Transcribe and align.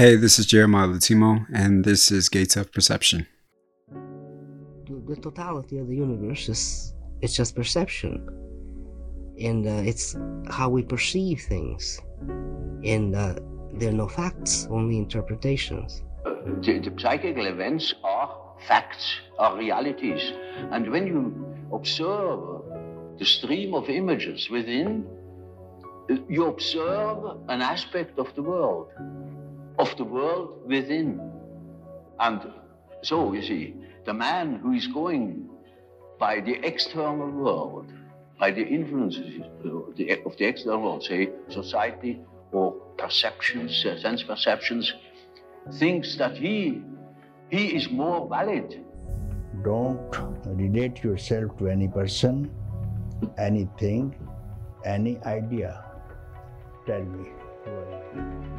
Hey, 0.00 0.16
this 0.16 0.38
is 0.38 0.46
Jeremiah 0.46 0.88
Latimo, 0.88 1.44
and 1.52 1.84
this 1.84 2.10
is 2.10 2.30
Gates 2.30 2.56
of 2.56 2.72
Perception. 2.72 3.26
The, 4.86 4.94
the 5.06 5.16
totality 5.20 5.76
of 5.76 5.88
the 5.88 5.94
universe 5.94 6.48
is 6.48 6.94
it's 7.20 7.36
just 7.36 7.54
perception, 7.54 8.26
and 9.38 9.66
uh, 9.66 9.82
it's 9.90 10.16
how 10.48 10.70
we 10.70 10.82
perceive 10.84 11.42
things, 11.42 12.00
and 12.82 13.14
uh, 13.14 13.34
there 13.74 13.90
are 13.90 13.98
no 14.04 14.08
facts, 14.08 14.66
only 14.70 14.96
interpretations. 14.96 16.02
The, 16.24 16.78
the 16.78 16.94
psychical 16.98 17.44
events 17.44 17.92
are 18.02 18.56
facts, 18.66 19.16
are 19.38 19.54
realities, 19.58 20.32
and 20.72 20.90
when 20.90 21.06
you 21.08 21.54
observe 21.74 22.40
the 23.18 23.26
stream 23.26 23.74
of 23.74 23.90
images 23.90 24.48
within, 24.48 25.04
you 26.26 26.46
observe 26.46 27.18
an 27.50 27.60
aspect 27.60 28.18
of 28.18 28.34
the 28.34 28.42
world, 28.42 28.88
of 29.80 29.96
the 29.96 30.04
world 30.04 30.60
within. 30.66 31.20
And 32.18 32.40
so, 33.02 33.32
you 33.32 33.42
see, 33.42 33.74
the 34.04 34.12
man 34.12 34.56
who 34.56 34.72
is 34.72 34.86
going 34.86 35.48
by 36.18 36.40
the 36.40 36.54
external 36.64 37.30
world, 37.30 37.90
by 38.38 38.50
the 38.50 38.62
influences 38.62 39.40
of 39.64 39.96
the 39.96 40.44
external 40.44 40.82
world, 40.82 41.02
say 41.02 41.30
society 41.48 42.20
or 42.52 42.72
perceptions, 42.98 43.84
uh, 43.86 43.98
sense 43.98 44.22
perceptions, 44.22 44.92
thinks 45.78 46.16
that 46.16 46.36
he, 46.36 46.82
he 47.50 47.76
is 47.76 47.90
more 47.90 48.28
valid. 48.28 48.84
Don't 49.64 50.16
relate 50.46 51.02
yourself 51.02 51.56
to 51.58 51.68
any 51.68 51.88
person, 51.88 52.50
anything, 53.38 54.14
any 54.84 55.18
idea. 55.24 55.84
Tell 56.86 57.04
me. 57.04 58.49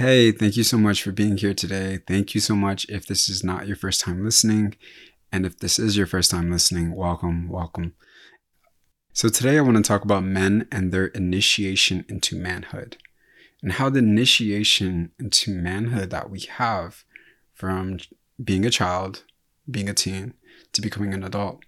Hey, 0.00 0.32
thank 0.32 0.56
you 0.56 0.62
so 0.62 0.78
much 0.78 1.02
for 1.02 1.12
being 1.12 1.36
here 1.36 1.52
today. 1.52 1.98
Thank 2.08 2.34
you 2.34 2.40
so 2.40 2.56
much 2.56 2.86
if 2.88 3.04
this 3.04 3.28
is 3.28 3.44
not 3.44 3.66
your 3.66 3.76
first 3.76 4.00
time 4.00 4.24
listening. 4.24 4.74
And 5.30 5.44
if 5.44 5.58
this 5.58 5.78
is 5.78 5.94
your 5.94 6.06
first 6.06 6.30
time 6.30 6.50
listening, 6.50 6.94
welcome, 6.94 7.50
welcome. 7.50 7.92
So, 9.12 9.28
today 9.28 9.58
I 9.58 9.60
want 9.60 9.76
to 9.76 9.82
talk 9.82 10.02
about 10.02 10.24
men 10.24 10.66
and 10.72 10.90
their 10.90 11.08
initiation 11.08 12.06
into 12.08 12.34
manhood 12.34 12.96
and 13.62 13.72
how 13.72 13.90
the 13.90 13.98
initiation 13.98 15.12
into 15.18 15.50
manhood 15.50 16.08
that 16.08 16.30
we 16.30 16.40
have 16.48 17.04
from 17.52 17.98
being 18.42 18.64
a 18.64 18.70
child, 18.70 19.24
being 19.70 19.90
a 19.90 19.92
teen, 19.92 20.32
to 20.72 20.80
becoming 20.80 21.12
an 21.12 21.24
adult 21.24 21.60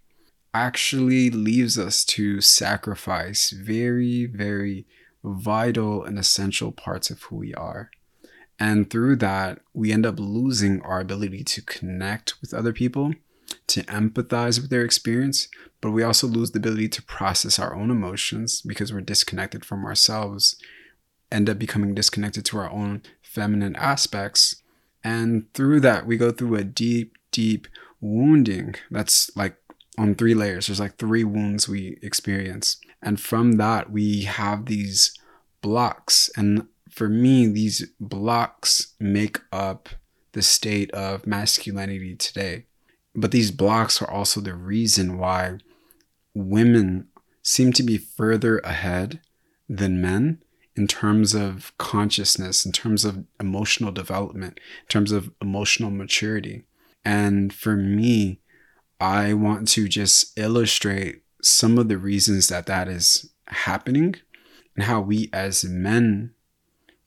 actually 0.55 1.29
leaves 1.29 1.79
us 1.79 2.03
to 2.07 2.41
sacrifice 2.41 3.51
very, 3.51 4.25
very 4.25 4.87
vital 5.23 6.03
and 6.03 6.19
essential 6.19 6.73
parts 6.73 7.11
of 7.11 7.25
who 7.25 7.37
we 7.37 7.53
are. 7.53 7.91
And 8.59 8.91
through 8.91 9.17
that, 9.17 9.61
we 9.73 9.93
end 9.93 10.07
up 10.07 10.19
losing 10.19 10.81
our 10.83 11.01
ability 11.01 11.43
to 11.45 11.63
connect 11.63 12.41
with 12.41 12.55
other 12.55 12.73
people, 12.73 13.15
to 13.69 13.83
empathize 13.85 14.61
with 14.61 14.71
their 14.71 14.85
experience, 14.85 15.49
but 15.81 15.91
we 15.91 16.03
also 16.03 16.27
lose 16.27 16.53
the 16.53 16.59
ability 16.59 16.89
to 16.91 17.03
process 17.03 17.59
our 17.59 17.75
own 17.75 17.91
emotions 17.91 18.63
because 18.63 18.93
we're 18.93 19.01
disconnected 19.01 19.65
from 19.65 19.85
ourselves, 19.85 20.57
end 21.31 21.51
up 21.51 21.59
becoming 21.59 21.95
disconnected 21.95 22.45
to 22.47 22.59
our 22.59 22.71
own 22.71 23.03
feminine 23.21 23.75
aspects. 23.77 24.63
And 25.03 25.53
through 25.55 25.81
that, 25.81 26.07
we 26.07 26.17
go 26.17 26.31
through 26.31 26.55
a 26.55 26.65
deep, 26.65 27.17
deep 27.33 27.67
wounding 28.01 28.75
that's 28.91 29.35
like 29.37 29.57
on 29.99 30.15
three 30.15 30.35
layers. 30.35 30.67
There's 30.67 30.81
like 30.81 30.97
three 30.97 31.25
wounds 31.25 31.69
we 31.69 31.99
experience. 32.03 32.77
And 33.03 33.21
from 33.21 33.53
that, 33.53 33.91
we 33.91 34.23
have 34.23 34.67
these 34.67 35.19
blocks. 35.61 36.31
And 36.37 36.69
for 36.93 37.09
me, 37.09 37.47
these 37.47 37.87
blocks 37.99 38.95
make 39.01 39.41
up 39.51 39.89
the 40.33 40.43
state 40.43 40.91
of 40.93 41.27
masculinity 41.27 42.15
today. 42.15 42.67
But 43.15 43.31
these 43.31 43.51
blocks 43.51 44.01
are 44.01 44.11
also 44.11 44.41
the 44.41 44.55
reason 44.55 45.19
why 45.19 45.59
women 46.35 47.09
seem 47.43 47.73
to 47.75 47.83
be 47.83 47.99
further 47.99 48.59
ahead 48.59 49.21
than 49.69 50.01
men 50.01 50.43
in 50.77 50.87
terms 50.87 51.35
of 51.35 51.73
consciousness, 51.79 52.65
in 52.65 52.73
terms 52.73 53.05
of 53.05 53.25
emotional 53.41 53.93
development, 53.93 54.59
in 54.83 54.89
terms 54.89 55.13
of 55.13 55.31
emotional 55.41 55.91
maturity. 55.91 56.65
And 57.05 57.53
for 57.53 57.77
me, 57.77 58.41
I 59.01 59.35
want 59.35 59.69
to 59.69 59.89
just 59.89 60.39
illustrate 60.39 61.23
some 61.43 61.77
of 61.77 61.89
the 61.89 61.99
reasons 61.99 62.49
that 62.49 62.67
that 62.67 62.89
is 62.89 63.31
happening 63.49 64.15
and 64.77 64.85
how 64.85 65.01
we 65.01 65.29
as 65.33 65.65
men 65.65 66.35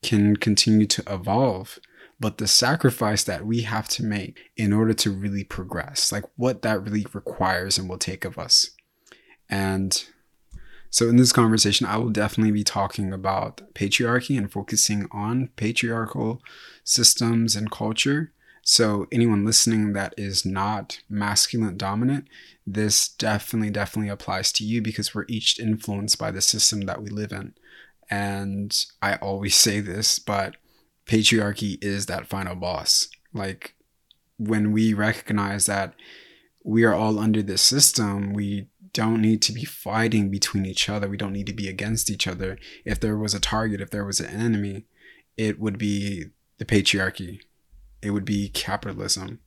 can 0.06 0.36
continue 0.36 0.86
to 0.86 1.04
evolve 1.08 1.80
but 2.18 2.38
the 2.38 2.48
sacrifice 2.48 3.26
that 3.26 3.46
we 3.46 3.62
have 3.62 3.90
to 3.90 4.04
make 4.04 4.52
in 4.56 4.72
order 4.72 4.94
to 4.94 5.12
really 5.12 5.44
progress 5.44 6.12
like 6.12 6.24
what 6.36 6.62
that 6.62 6.82
really 6.84 7.06
requires 7.14 7.78
and 7.78 7.90
will 7.90 7.98
take 7.98 8.24
of 8.24 8.38
us 8.38 8.72
and 9.50 10.06
so 10.90 11.10
in 11.10 11.18
this 11.18 11.34
conversation 11.34 11.88
i 11.88 11.98
will 11.98 12.10
definitely 12.10 12.52
be 12.52 12.64
talking 12.64 13.12
about 13.12 13.62
patriarchy 13.74 14.38
and 14.38 14.52
focusing 14.52 15.08
on 15.12 15.50
patriarchal 15.56 16.42
systems 16.84 17.56
and 17.56 17.72
culture 17.72 18.32
so, 18.68 19.06
anyone 19.12 19.46
listening 19.46 19.94
that 19.94 20.16
is 20.18 20.44
not 20.44 21.00
masculine 21.08 21.78
dominant, 21.78 22.28
this 22.66 23.08
definitely, 23.08 23.70
definitely 23.70 24.10
applies 24.10 24.52
to 24.54 24.64
you 24.64 24.82
because 24.82 25.14
we're 25.14 25.26
each 25.28 25.60
influenced 25.60 26.18
by 26.18 26.32
the 26.32 26.42
system 26.42 26.82
that 26.82 27.00
we 27.00 27.10
live 27.10 27.32
in. 27.32 27.54
And 28.10 28.78
I 29.02 29.16
always 29.16 29.56
say 29.66 29.80
this, 29.80 30.20
but 30.20 30.58
patriarchy 31.06 31.78
is 31.84 32.06
that 32.06 32.28
final 32.28 32.56
boss. 32.56 33.10
Like, 33.34 33.76
when 34.38 34.72
we 34.72 34.94
recognize 34.94 35.66
that 35.66 35.94
we 36.64 36.84
are 36.84 36.94
all 36.94 37.20
under 37.20 37.42
this 37.42 37.62
system, 37.62 38.34
we 38.34 38.68
don't 38.92 39.22
need 39.22 39.42
to 39.44 39.52
be 39.52 39.66
fighting 39.66 40.32
between 40.32 40.66
each 40.66 40.90
other. 40.90 41.08
We 41.08 41.18
don't 41.18 41.34
need 41.34 41.48
to 41.48 41.54
be 41.54 41.68
against 41.68 42.10
each 42.10 42.28
other. 42.28 42.58
If 42.86 43.00
there 43.00 43.18
was 43.18 43.34
a 43.34 43.40
target, 43.40 43.82
if 43.82 43.92
there 43.92 44.06
was 44.06 44.20
an 44.20 44.28
enemy, 44.28 44.86
it 45.38 45.60
would 45.60 45.78
be 45.78 46.26
the 46.58 46.66
patriarchy, 46.66 47.42
it 48.02 48.12
would 48.12 48.26
be 48.26 48.50
capitalism. 48.50 49.40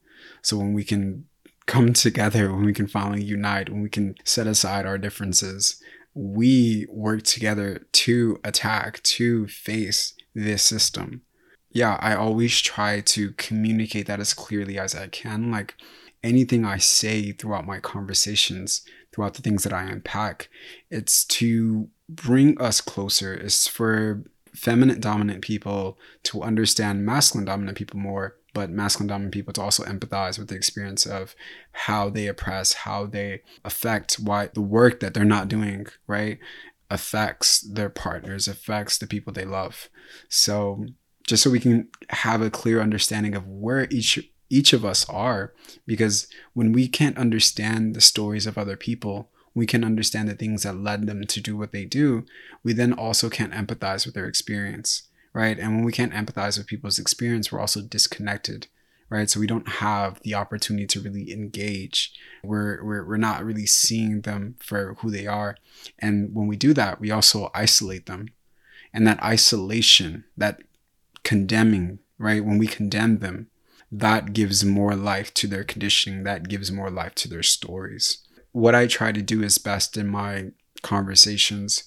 So 0.42 0.58
when 0.58 0.74
we 0.74 0.84
can 0.84 1.24
come 1.66 1.92
together, 1.94 2.52
when 2.52 2.66
we 2.66 2.74
can 2.74 2.86
finally 2.86 3.22
unite, 3.22 3.70
when 3.70 3.82
we 3.82 3.88
can 3.88 4.16
set 4.24 4.46
aside 4.46 4.84
our 4.84 4.98
differences, 4.98 5.82
we 6.18 6.84
work 6.90 7.22
together 7.22 7.86
to 7.92 8.40
attack, 8.42 9.00
to 9.04 9.46
face 9.46 10.14
this 10.34 10.64
system. 10.64 11.22
Yeah, 11.70 11.96
I 12.00 12.16
always 12.16 12.60
try 12.60 13.00
to 13.02 13.30
communicate 13.32 14.08
that 14.08 14.18
as 14.18 14.34
clearly 14.34 14.80
as 14.80 14.96
I 14.96 15.06
can. 15.06 15.52
Like 15.52 15.76
anything 16.24 16.64
I 16.64 16.78
say 16.78 17.30
throughout 17.30 17.68
my 17.68 17.78
conversations, 17.78 18.82
throughout 19.12 19.34
the 19.34 19.42
things 19.42 19.62
that 19.62 19.72
I 19.72 19.84
unpack, 19.84 20.48
it's 20.90 21.24
to 21.26 21.88
bring 22.08 22.60
us 22.60 22.80
closer. 22.80 23.32
It's 23.32 23.68
for 23.68 24.24
feminine 24.52 24.98
dominant 24.98 25.42
people 25.42 25.98
to 26.24 26.42
understand 26.42 27.06
masculine 27.06 27.44
dominant 27.44 27.78
people 27.78 28.00
more 28.00 28.34
but 28.58 28.70
masculine 28.70 29.06
dominant 29.06 29.32
people 29.32 29.52
to 29.52 29.62
also 29.62 29.84
empathize 29.84 30.36
with 30.36 30.48
the 30.48 30.56
experience 30.56 31.06
of 31.06 31.36
how 31.70 32.10
they 32.10 32.26
oppress, 32.26 32.72
how 32.72 33.06
they 33.06 33.40
affect 33.64 34.14
why 34.14 34.48
the 34.52 34.60
work 34.60 34.98
that 34.98 35.14
they're 35.14 35.24
not 35.24 35.46
doing, 35.46 35.86
right, 36.08 36.40
affects 36.90 37.60
their 37.60 37.88
partners, 37.88 38.48
affects 38.48 38.98
the 38.98 39.06
people 39.06 39.32
they 39.32 39.44
love. 39.44 39.88
So 40.28 40.86
just 41.24 41.44
so 41.44 41.50
we 41.50 41.60
can 41.60 41.86
have 42.08 42.42
a 42.42 42.50
clear 42.50 42.80
understanding 42.80 43.36
of 43.36 43.46
where 43.46 43.86
each 43.90 44.28
each 44.50 44.72
of 44.72 44.84
us 44.84 45.08
are 45.08 45.52
because 45.86 46.26
when 46.54 46.72
we 46.72 46.88
can't 46.88 47.16
understand 47.16 47.94
the 47.94 48.00
stories 48.00 48.44
of 48.44 48.58
other 48.58 48.76
people 48.76 49.30
we 49.54 49.66
can 49.66 49.84
understand 49.84 50.28
the 50.28 50.34
things 50.34 50.62
that 50.62 50.76
led 50.76 51.06
them 51.06 51.26
to 51.26 51.40
do 51.40 51.54
what 51.56 51.70
they 51.70 51.84
do 51.84 52.24
we 52.64 52.72
then 52.72 52.94
also 52.94 53.28
can't 53.28 53.52
empathize 53.52 54.06
with 54.06 54.14
their 54.14 54.26
experience 54.26 55.07
right? 55.32 55.58
And 55.58 55.76
when 55.76 55.84
we 55.84 55.92
can't 55.92 56.12
empathize 56.12 56.58
with 56.58 56.66
people's 56.66 56.98
experience, 56.98 57.50
we're 57.50 57.60
also 57.60 57.80
disconnected, 57.80 58.66
right? 59.10 59.28
So 59.28 59.40
we 59.40 59.46
don't 59.46 59.68
have 59.68 60.20
the 60.22 60.34
opportunity 60.34 60.86
to 60.86 61.00
really 61.00 61.32
engage. 61.32 62.12
We're, 62.42 62.82
we're, 62.84 63.04
we're 63.06 63.16
not 63.16 63.44
really 63.44 63.66
seeing 63.66 64.22
them 64.22 64.56
for 64.60 64.96
who 65.00 65.10
they 65.10 65.26
are. 65.26 65.56
And 65.98 66.34
when 66.34 66.46
we 66.46 66.56
do 66.56 66.72
that, 66.74 67.00
we 67.00 67.10
also 67.10 67.50
isolate 67.54 68.06
them. 68.06 68.28
And 68.92 69.06
that 69.06 69.22
isolation, 69.22 70.24
that 70.36 70.62
condemning, 71.22 71.98
right? 72.18 72.44
When 72.44 72.58
we 72.58 72.66
condemn 72.66 73.18
them, 73.18 73.48
that 73.90 74.32
gives 74.32 74.64
more 74.64 74.94
life 74.94 75.32
to 75.34 75.46
their 75.46 75.64
conditioning, 75.64 76.24
that 76.24 76.48
gives 76.48 76.70
more 76.70 76.90
life 76.90 77.14
to 77.16 77.28
their 77.28 77.42
stories. 77.42 78.18
What 78.52 78.74
I 78.74 78.86
try 78.86 79.12
to 79.12 79.22
do 79.22 79.42
is 79.42 79.58
best 79.58 79.96
in 79.96 80.08
my 80.08 80.50
conversations 80.82 81.84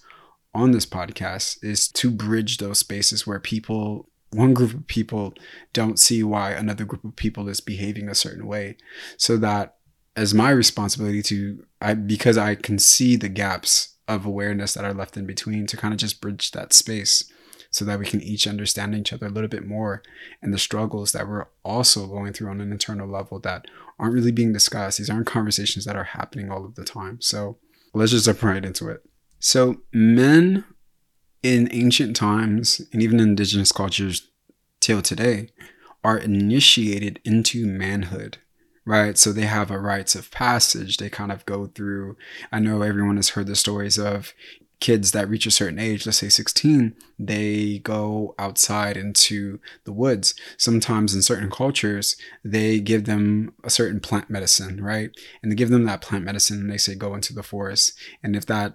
on 0.53 0.71
this 0.71 0.85
podcast 0.85 1.63
is 1.63 1.87
to 1.87 2.11
bridge 2.11 2.57
those 2.57 2.79
spaces 2.79 3.25
where 3.25 3.39
people 3.39 4.07
one 4.33 4.53
group 4.53 4.73
of 4.73 4.87
people 4.87 5.33
don't 5.73 5.99
see 5.99 6.23
why 6.23 6.51
another 6.51 6.85
group 6.85 7.03
of 7.03 7.15
people 7.17 7.49
is 7.49 7.59
behaving 7.59 8.07
a 8.07 8.15
certain 8.15 8.47
way 8.47 8.77
so 9.17 9.35
that 9.35 9.75
as 10.15 10.33
my 10.33 10.49
responsibility 10.49 11.21
to 11.21 11.65
I 11.81 11.93
because 11.93 12.37
I 12.37 12.55
can 12.55 12.79
see 12.79 13.15
the 13.15 13.29
gaps 13.29 13.97
of 14.07 14.25
awareness 14.25 14.73
that 14.73 14.85
are 14.85 14.93
left 14.93 15.17
in 15.17 15.25
between 15.25 15.67
to 15.67 15.77
kind 15.77 15.93
of 15.93 15.99
just 15.99 16.21
bridge 16.21 16.51
that 16.51 16.73
space 16.73 17.31
so 17.71 17.85
that 17.85 17.99
we 17.99 18.05
can 18.05 18.21
each 18.21 18.47
understand 18.47 18.93
each 18.93 19.13
other 19.13 19.27
a 19.27 19.29
little 19.29 19.47
bit 19.47 19.65
more 19.65 20.03
and 20.41 20.53
the 20.53 20.59
struggles 20.59 21.13
that 21.13 21.27
we're 21.27 21.47
also 21.63 22.05
going 22.07 22.33
through 22.33 22.49
on 22.49 22.59
an 22.59 22.71
internal 22.71 23.07
level 23.07 23.39
that 23.39 23.65
aren't 23.97 24.13
really 24.13 24.31
being 24.31 24.51
discussed. 24.51 24.97
These 24.97 25.09
aren't 25.09 25.27
conversations 25.27 25.85
that 25.85 25.95
are 25.95 26.03
happening 26.03 26.51
all 26.51 26.65
of 26.65 26.75
the 26.75 26.83
time. 26.83 27.21
So 27.21 27.57
let's 27.93 28.11
just 28.11 28.25
jump 28.25 28.43
right 28.43 28.65
into 28.65 28.89
it. 28.89 29.03
So, 29.41 29.81
men 29.91 30.63
in 31.43 31.67
ancient 31.71 32.15
times 32.15 32.81
and 32.93 33.01
even 33.01 33.19
indigenous 33.19 33.71
cultures 33.71 34.29
till 34.79 35.01
today 35.01 35.49
are 36.03 36.17
initiated 36.17 37.19
into 37.25 37.65
manhood 37.65 38.37
right? 38.85 39.17
So 39.17 39.31
they 39.31 39.45
have 39.45 39.69
a 39.69 39.79
rites 39.79 40.15
of 40.15 40.31
passage. 40.31 40.97
They 40.97 41.09
kind 41.09 41.31
of 41.31 41.45
go 41.45 41.67
through. 41.67 42.17
I 42.51 42.59
know 42.59 42.81
everyone 42.81 43.17
has 43.17 43.29
heard 43.29 43.47
the 43.47 43.55
stories 43.55 43.97
of 43.97 44.33
kids 44.79 45.11
that 45.11 45.29
reach 45.29 45.45
a 45.45 45.51
certain 45.51 45.77
age, 45.79 46.05
let's 46.05 46.17
say 46.17 46.27
16, 46.27 46.95
they 47.19 47.77
go 47.79 48.33
outside 48.39 48.97
into 48.97 49.59
the 49.85 49.93
woods. 49.93 50.33
Sometimes 50.57 51.13
in 51.13 51.21
certain 51.21 51.51
cultures, 51.51 52.17
they 52.43 52.79
give 52.79 53.05
them 53.05 53.53
a 53.63 53.69
certain 53.69 53.99
plant 53.99 54.29
medicine, 54.29 54.83
right? 54.83 55.11
And 55.41 55.51
they 55.51 55.55
give 55.55 55.69
them 55.69 55.85
that 55.85 56.01
plant 56.01 56.25
medicine 56.25 56.59
and 56.59 56.71
they 56.71 56.79
say, 56.79 56.95
go 56.95 57.13
into 57.13 57.33
the 57.33 57.43
forest. 57.43 57.93
And 58.23 58.35
if 58.35 58.47
that 58.47 58.73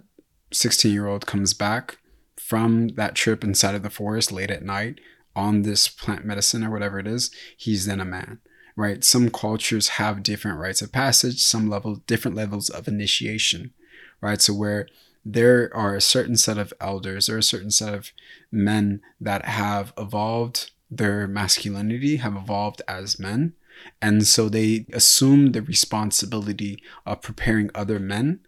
16 0.51 0.91
year 0.91 1.07
old 1.07 1.25
comes 1.25 1.53
back 1.53 1.97
from 2.39 2.89
that 2.89 3.15
trip 3.15 3.43
inside 3.43 3.75
of 3.75 3.83
the 3.83 3.89
forest 3.89 4.31
late 4.31 4.51
at 4.51 4.63
night 4.63 4.99
on 5.35 5.61
this 5.61 5.87
plant 5.87 6.25
medicine 6.25 6.63
or 6.63 6.71
whatever 6.71 6.99
it 6.99 7.07
is, 7.07 7.29
he's 7.57 7.85
then 7.85 7.99
a 7.99 8.05
man 8.05 8.39
right? 8.77 9.03
Some 9.03 9.31
cultures 9.31 9.89
have 9.89 10.23
different 10.23 10.59
rites 10.59 10.81
of 10.81 10.91
passage, 10.91 11.41
some 11.41 11.67
level, 11.67 11.95
different 12.05 12.37
levels 12.37 12.69
of 12.69 12.87
initiation, 12.87 13.73
right? 14.21 14.39
So 14.39 14.53
where 14.53 14.87
there 15.25 15.75
are 15.75 15.95
a 15.95 16.01
certain 16.01 16.37
set 16.37 16.59
of 16.59 16.73
elders 16.79 17.27
or 17.27 17.39
a 17.39 17.43
certain 17.43 17.71
set 17.71 17.93
of 17.93 18.11
men 18.51 19.01
that 19.19 19.45
have 19.45 19.93
evolved 19.97 20.71
their 20.91 21.27
masculinity, 21.27 22.17
have 22.17 22.35
evolved 22.35 22.83
as 22.87 23.19
men. 23.19 23.53
And 23.99 24.25
so 24.27 24.47
they 24.47 24.85
assume 24.93 25.51
the 25.51 25.61
responsibility 25.63 26.81
of 27.05 27.23
preparing 27.23 27.71
other 27.73 27.99
men, 27.99 28.41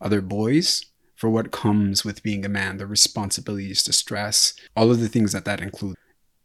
other 0.00 0.20
boys, 0.20 0.84
for 1.16 1.30
what 1.30 1.50
comes 1.50 2.04
with 2.04 2.22
being 2.22 2.44
a 2.44 2.48
man, 2.48 2.76
the 2.76 2.86
responsibilities, 2.86 3.82
the 3.82 3.92
stress, 3.92 4.54
all 4.76 4.90
of 4.90 5.00
the 5.00 5.08
things 5.08 5.32
that 5.32 5.46
that 5.46 5.60
includes. 5.60 5.96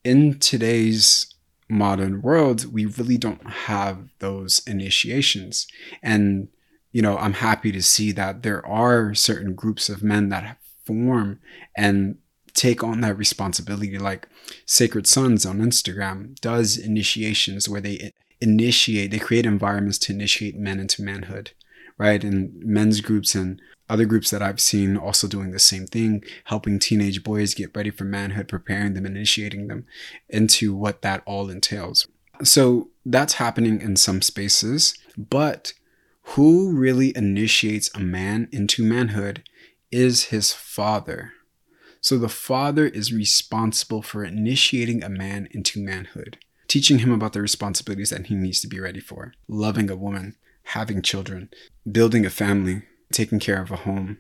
In 0.04 0.40
today's 0.40 1.32
modern 1.70 2.22
world, 2.22 2.72
we 2.74 2.86
really 2.86 3.18
don't 3.18 3.46
have 3.48 4.10
those 4.20 4.62
initiations. 4.66 5.68
And, 6.02 6.48
you 6.92 7.02
know, 7.02 7.18
I'm 7.18 7.34
happy 7.34 7.72
to 7.74 7.84
see 7.84 8.12
that 8.14 8.44
there 8.44 8.66
are 8.66 9.14
certain 9.14 9.56
groups 9.56 9.90
of 9.90 10.04
men 10.04 10.30
that 10.30 10.58
form 10.86 11.40
and 11.78 12.18
take 12.54 12.84
on 12.84 13.02
that 13.02 13.18
responsibility. 13.18 13.98
Like 13.98 14.28
Sacred 14.66 15.08
Sons 15.08 15.46
on 15.46 15.60
Instagram 15.60 16.36
does 16.42 16.78
initiations 16.78 17.70
where 17.70 17.82
they 17.82 18.12
initiate, 18.42 19.12
they 19.12 19.20
create 19.20 19.46
environments 19.46 19.98
to 20.00 20.14
initiate 20.14 20.58
men 20.58 20.80
into 20.80 21.04
manhood, 21.04 21.52
right? 22.02 22.24
And 22.24 22.52
men's 22.66 23.00
groups 23.00 23.36
and 23.36 23.62
other 23.88 24.06
groups 24.06 24.32
that 24.32 24.42
I've 24.42 24.60
seen 24.60 24.98
also 24.98 25.28
doing 25.28 25.52
the 25.52 25.60
same 25.60 25.86
thing, 25.86 26.24
helping 26.46 26.80
teenage 26.80 27.24
boys 27.24 27.54
get 27.54 27.76
ready 27.76 27.92
for 27.92 28.06
manhood, 28.06 28.48
preparing 28.48 28.96
them, 28.96 29.06
initiating 29.06 29.68
them 29.68 29.86
into 30.28 30.74
what 30.76 31.04
that 31.04 31.22
all 31.28 31.52
entails. 31.52 32.08
So 32.44 32.90
that's 33.06 33.34
happening 33.36 33.80
in 33.80 33.98
some 33.98 34.24
spaces, 34.24 34.98
but 35.16 35.74
who 36.34 36.76
really 36.76 37.16
initiates 37.16 37.92
a 37.94 38.00
man 38.00 38.50
into 38.52 38.84
manhood 38.84 39.44
is 39.92 40.26
his 40.26 40.52
father. 40.52 41.34
So 42.00 42.18
the 42.18 42.30
father 42.30 42.88
is 42.88 43.14
responsible 43.14 44.02
for 44.02 44.26
initiating 44.26 45.04
a 45.04 45.10
man 45.10 45.48
into 45.52 45.80
manhood, 45.80 46.40
teaching 46.68 46.98
him 46.98 47.12
about 47.12 47.34
the 47.34 47.42
responsibilities 47.42 48.10
that 48.10 48.26
he 48.26 48.34
needs 48.34 48.60
to 48.62 48.68
be 48.68 48.80
ready 48.80 49.00
for, 49.00 49.34
loving 49.48 49.92
a 49.92 49.96
woman, 49.96 50.36
having 50.72 51.02
children, 51.02 51.50
building 51.90 52.26
a 52.26 52.30
family, 52.30 52.84
taking 53.12 53.40
care 53.40 53.62
of 53.62 53.72
a 53.72 53.78
home, 53.78 54.20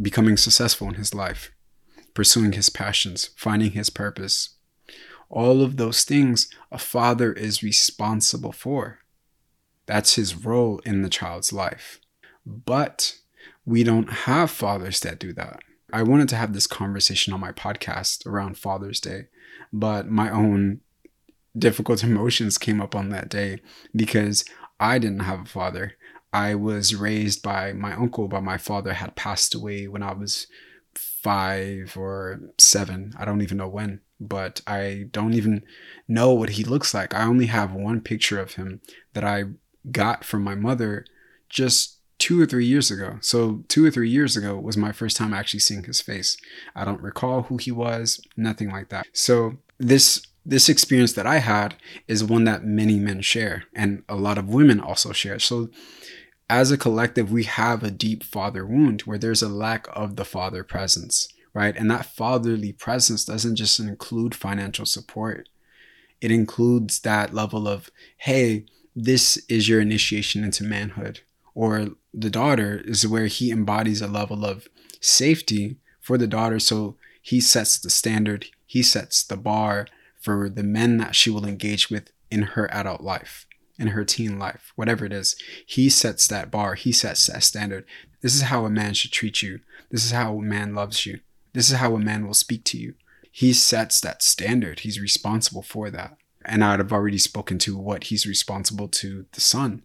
becoming 0.00 0.36
successful 0.36 0.88
in 0.88 0.94
his 0.94 1.14
life, 1.14 1.50
pursuing 2.12 2.52
his 2.52 2.68
passions, 2.68 3.30
finding 3.36 3.72
his 3.72 3.88
purpose. 3.88 4.56
All 5.30 5.62
of 5.62 5.78
those 5.78 6.04
things 6.04 6.48
a 6.70 6.78
father 6.78 7.32
is 7.32 7.62
responsible 7.62 8.52
for. 8.52 8.98
That's 9.86 10.16
his 10.16 10.36
role 10.36 10.78
in 10.84 11.00
the 11.00 11.08
child's 11.08 11.54
life. 11.54 11.98
But 12.44 13.16
we 13.64 13.82
don't 13.82 14.10
have 14.10 14.50
fathers 14.50 15.00
that 15.00 15.18
do 15.18 15.32
that. 15.34 15.60
I 15.90 16.02
wanted 16.02 16.28
to 16.30 16.36
have 16.36 16.52
this 16.52 16.66
conversation 16.66 17.32
on 17.32 17.40
my 17.40 17.52
podcast 17.52 18.26
around 18.26 18.58
Father's 18.58 19.00
Day, 19.00 19.28
but 19.72 20.06
my 20.06 20.30
own 20.30 20.80
difficult 21.56 22.02
emotions 22.10 22.58
came 22.58 22.80
up 22.80 22.94
on 22.94 23.08
that 23.08 23.28
day 23.28 23.60
because 23.96 24.44
I 24.82 24.98
didn't 24.98 25.20
have 25.20 25.42
a 25.42 25.44
father. 25.44 25.94
I 26.32 26.56
was 26.56 26.96
raised 26.96 27.40
by 27.40 27.72
my 27.72 27.92
uncle, 27.92 28.26
but 28.26 28.42
my 28.42 28.58
father 28.58 28.94
had 28.94 29.14
passed 29.14 29.54
away 29.54 29.86
when 29.86 30.02
I 30.02 30.12
was 30.12 30.48
five 30.92 31.96
or 31.96 32.40
seven. 32.58 33.14
I 33.16 33.24
don't 33.24 33.42
even 33.42 33.58
know 33.58 33.68
when, 33.68 34.00
but 34.18 34.60
I 34.66 35.06
don't 35.12 35.34
even 35.34 35.62
know 36.08 36.34
what 36.34 36.50
he 36.50 36.64
looks 36.64 36.92
like. 36.94 37.14
I 37.14 37.22
only 37.22 37.46
have 37.46 37.72
one 37.72 38.00
picture 38.00 38.40
of 38.40 38.54
him 38.54 38.80
that 39.12 39.22
I 39.22 39.44
got 39.92 40.24
from 40.24 40.42
my 40.42 40.56
mother 40.56 41.04
just 41.48 41.98
two 42.18 42.40
or 42.40 42.46
three 42.46 42.66
years 42.66 42.90
ago. 42.90 43.18
So, 43.20 43.62
two 43.68 43.84
or 43.84 43.90
three 43.92 44.10
years 44.10 44.36
ago 44.36 44.56
was 44.56 44.76
my 44.76 44.90
first 44.90 45.16
time 45.16 45.32
actually 45.32 45.60
seeing 45.60 45.84
his 45.84 46.00
face. 46.00 46.36
I 46.74 46.84
don't 46.84 47.00
recall 47.00 47.42
who 47.42 47.56
he 47.56 47.70
was, 47.70 48.20
nothing 48.36 48.70
like 48.70 48.88
that. 48.88 49.06
So, 49.12 49.58
this 49.78 50.22
this 50.44 50.68
experience 50.68 51.12
that 51.12 51.26
I 51.26 51.38
had 51.38 51.76
is 52.08 52.24
one 52.24 52.44
that 52.44 52.64
many 52.64 52.98
men 52.98 53.20
share 53.20 53.64
and 53.74 54.02
a 54.08 54.16
lot 54.16 54.38
of 54.38 54.48
women 54.48 54.80
also 54.80 55.12
share. 55.12 55.38
So 55.38 55.70
as 56.50 56.70
a 56.70 56.78
collective, 56.78 57.30
we 57.30 57.44
have 57.44 57.82
a 57.82 57.90
deep 57.90 58.22
father 58.22 58.66
wound 58.66 59.02
where 59.02 59.18
there's 59.18 59.42
a 59.42 59.48
lack 59.48 59.86
of 59.92 60.16
the 60.16 60.24
father 60.24 60.64
presence, 60.64 61.28
right? 61.54 61.76
And 61.76 61.90
that 61.90 62.06
fatherly 62.06 62.72
presence 62.72 63.24
doesn't 63.24 63.56
just 63.56 63.78
include 63.78 64.34
financial 64.34 64.84
support, 64.84 65.48
it 66.20 66.30
includes 66.30 67.00
that 67.00 67.32
level 67.32 67.66
of, 67.66 67.90
hey, 68.18 68.66
this 68.94 69.38
is 69.48 69.68
your 69.68 69.80
initiation 69.80 70.44
into 70.44 70.62
manhood. 70.62 71.20
Or 71.54 71.88
the 72.12 72.30
daughter 72.30 72.82
is 72.84 73.06
where 73.06 73.26
he 73.26 73.50
embodies 73.50 74.02
a 74.02 74.06
level 74.06 74.44
of 74.44 74.68
safety 75.00 75.76
for 76.00 76.18
the 76.18 76.26
daughter. 76.26 76.58
So 76.58 76.96
he 77.20 77.40
sets 77.40 77.78
the 77.78 77.90
standard, 77.90 78.46
he 78.66 78.82
sets 78.82 79.22
the 79.24 79.36
bar 79.36 79.86
for 80.22 80.48
the 80.48 80.62
men 80.62 80.96
that 80.96 81.14
she 81.14 81.28
will 81.28 81.44
engage 81.44 81.90
with 81.90 82.10
in 82.30 82.42
her 82.42 82.72
adult 82.72 83.02
life 83.02 83.46
in 83.78 83.88
her 83.88 84.04
teen 84.04 84.38
life, 84.38 84.72
whatever 84.76 85.04
it 85.04 85.12
is. 85.12 85.36
He 85.66 85.88
sets 85.88 86.26
that 86.28 86.50
bar, 86.50 86.74
he 86.74 86.92
sets 86.92 87.26
that 87.26 87.42
standard. 87.42 87.84
This 88.20 88.34
is 88.34 88.42
how 88.42 88.64
a 88.64 88.70
man 88.70 88.94
should 88.94 89.12
treat 89.12 89.42
you. 89.42 89.60
This 89.90 90.04
is 90.04 90.12
how 90.12 90.38
a 90.38 90.42
man 90.42 90.74
loves 90.74 91.04
you. 91.04 91.20
This 91.52 91.70
is 91.70 91.76
how 91.76 91.94
a 91.94 91.98
man 91.98 92.26
will 92.26 92.34
speak 92.34 92.64
to 92.66 92.78
you. 92.78 92.94
He 93.30 93.52
sets 93.52 94.00
that 94.00 94.22
standard. 94.22 94.80
He's 94.80 95.00
responsible 95.00 95.62
for 95.62 95.90
that. 95.90 96.16
And 96.44 96.62
I'd 96.62 96.78
have 96.78 96.92
already 96.92 97.18
spoken 97.18 97.58
to 97.60 97.76
what 97.76 98.04
he's 98.04 98.26
responsible 98.26 98.88
to 98.88 99.26
the 99.32 99.40
son. 99.40 99.82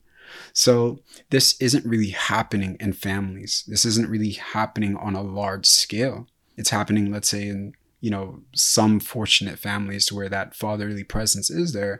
So 0.53 0.99
this 1.29 1.59
isn't 1.61 1.85
really 1.85 2.09
happening 2.09 2.77
in 2.79 2.93
families. 2.93 3.63
This 3.67 3.85
isn't 3.85 4.09
really 4.09 4.31
happening 4.31 4.95
on 4.97 5.15
a 5.15 5.23
large 5.23 5.65
scale. 5.65 6.27
It's 6.57 6.71
happening, 6.71 7.11
let's 7.11 7.29
say, 7.29 7.47
in 7.47 7.73
you 7.99 8.11
know 8.11 8.41
some 8.53 8.99
fortunate 8.99 9.59
families 9.59 10.05
to 10.05 10.15
where 10.15 10.29
that 10.29 10.55
fatherly 10.55 11.03
presence 11.03 11.49
is 11.49 11.73
there 11.73 11.99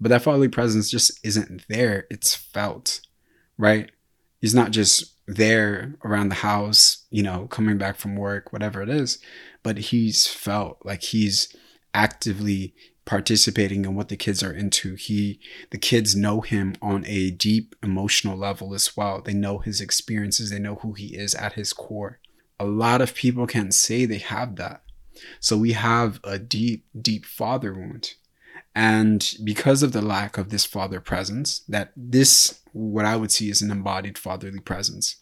but 0.00 0.08
that 0.08 0.22
fatherly 0.22 0.48
presence 0.48 0.90
just 0.90 1.20
isn't 1.24 1.66
there. 1.68 2.06
It's 2.10 2.34
felt, 2.34 3.00
right? 3.58 3.90
He's 4.40 4.54
not 4.54 4.70
just 4.70 5.14
there 5.26 5.94
around 6.04 6.30
the 6.30 6.36
house, 6.36 7.04
you 7.10 7.22
know, 7.22 7.46
coming 7.48 7.76
back 7.76 7.96
from 7.96 8.16
work, 8.16 8.52
whatever 8.52 8.80
it 8.80 8.88
is, 8.88 9.18
but 9.62 9.76
he's 9.76 10.26
felt 10.26 10.78
like 10.84 11.02
he's 11.02 11.54
actively 11.92 12.74
participating 13.04 13.84
in 13.84 13.94
what 13.94 14.08
the 14.08 14.16
kids 14.16 14.42
are 14.42 14.52
into. 14.52 14.94
He 14.94 15.38
the 15.70 15.78
kids 15.78 16.16
know 16.16 16.40
him 16.40 16.74
on 16.80 17.04
a 17.06 17.30
deep 17.30 17.74
emotional 17.82 18.38
level 18.38 18.72
as 18.72 18.96
well. 18.96 19.20
They 19.20 19.34
know 19.34 19.58
his 19.58 19.80
experiences, 19.80 20.50
they 20.50 20.58
know 20.58 20.76
who 20.76 20.94
he 20.94 21.14
is 21.16 21.34
at 21.34 21.52
his 21.52 21.72
core. 21.72 22.20
A 22.58 22.64
lot 22.64 23.00
of 23.02 23.14
people 23.14 23.46
can't 23.46 23.74
say 23.74 24.04
they 24.04 24.18
have 24.18 24.56
that. 24.56 24.82
So 25.40 25.56
we 25.56 25.72
have 25.72 26.20
a 26.24 26.38
deep, 26.38 26.84
deep 27.00 27.24
father 27.24 27.72
wound. 27.72 28.14
And 28.74 29.34
because 29.42 29.82
of 29.82 29.92
the 29.92 30.02
lack 30.02 30.38
of 30.38 30.50
this 30.50 30.64
father 30.64 31.00
presence, 31.00 31.60
that 31.68 31.92
this, 31.96 32.60
what 32.72 33.04
I 33.04 33.16
would 33.16 33.32
see 33.32 33.50
is 33.50 33.62
an 33.62 33.70
embodied 33.70 34.16
fatherly 34.16 34.60
presence. 34.60 35.16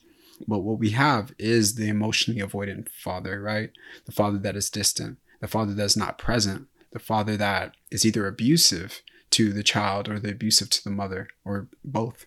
But 0.46 0.60
what 0.60 0.78
we 0.78 0.90
have 0.90 1.32
is 1.38 1.74
the 1.74 1.88
emotionally 1.88 2.40
avoidant 2.40 2.88
father, 2.90 3.40
right? 3.40 3.70
The 4.04 4.12
father 4.12 4.38
that 4.38 4.56
is 4.56 4.70
distant, 4.70 5.18
the 5.40 5.48
father 5.48 5.74
that's 5.74 5.96
not 5.96 6.18
present, 6.18 6.68
the 6.92 6.98
father 6.98 7.36
that 7.36 7.74
is 7.90 8.04
either 8.04 8.26
abusive 8.26 9.02
to 9.30 9.52
the 9.52 9.62
child 9.62 10.08
or 10.08 10.18
the 10.18 10.30
abusive 10.30 10.70
to 10.70 10.84
the 10.84 10.90
mother 10.90 11.28
or 11.44 11.68
both. 11.84 12.26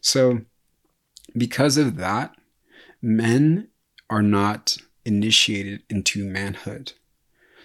So, 0.00 0.42
because 1.36 1.76
of 1.76 1.96
that, 1.96 2.34
men 3.00 3.68
are 4.10 4.22
not 4.22 4.76
initiated 5.04 5.82
into 5.88 6.24
manhood. 6.24 6.92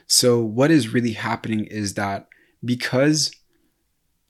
So, 0.07 0.41
what 0.41 0.71
is 0.71 0.93
really 0.93 1.13
happening 1.13 1.65
is 1.65 1.95
that 1.95 2.27
because 2.63 3.31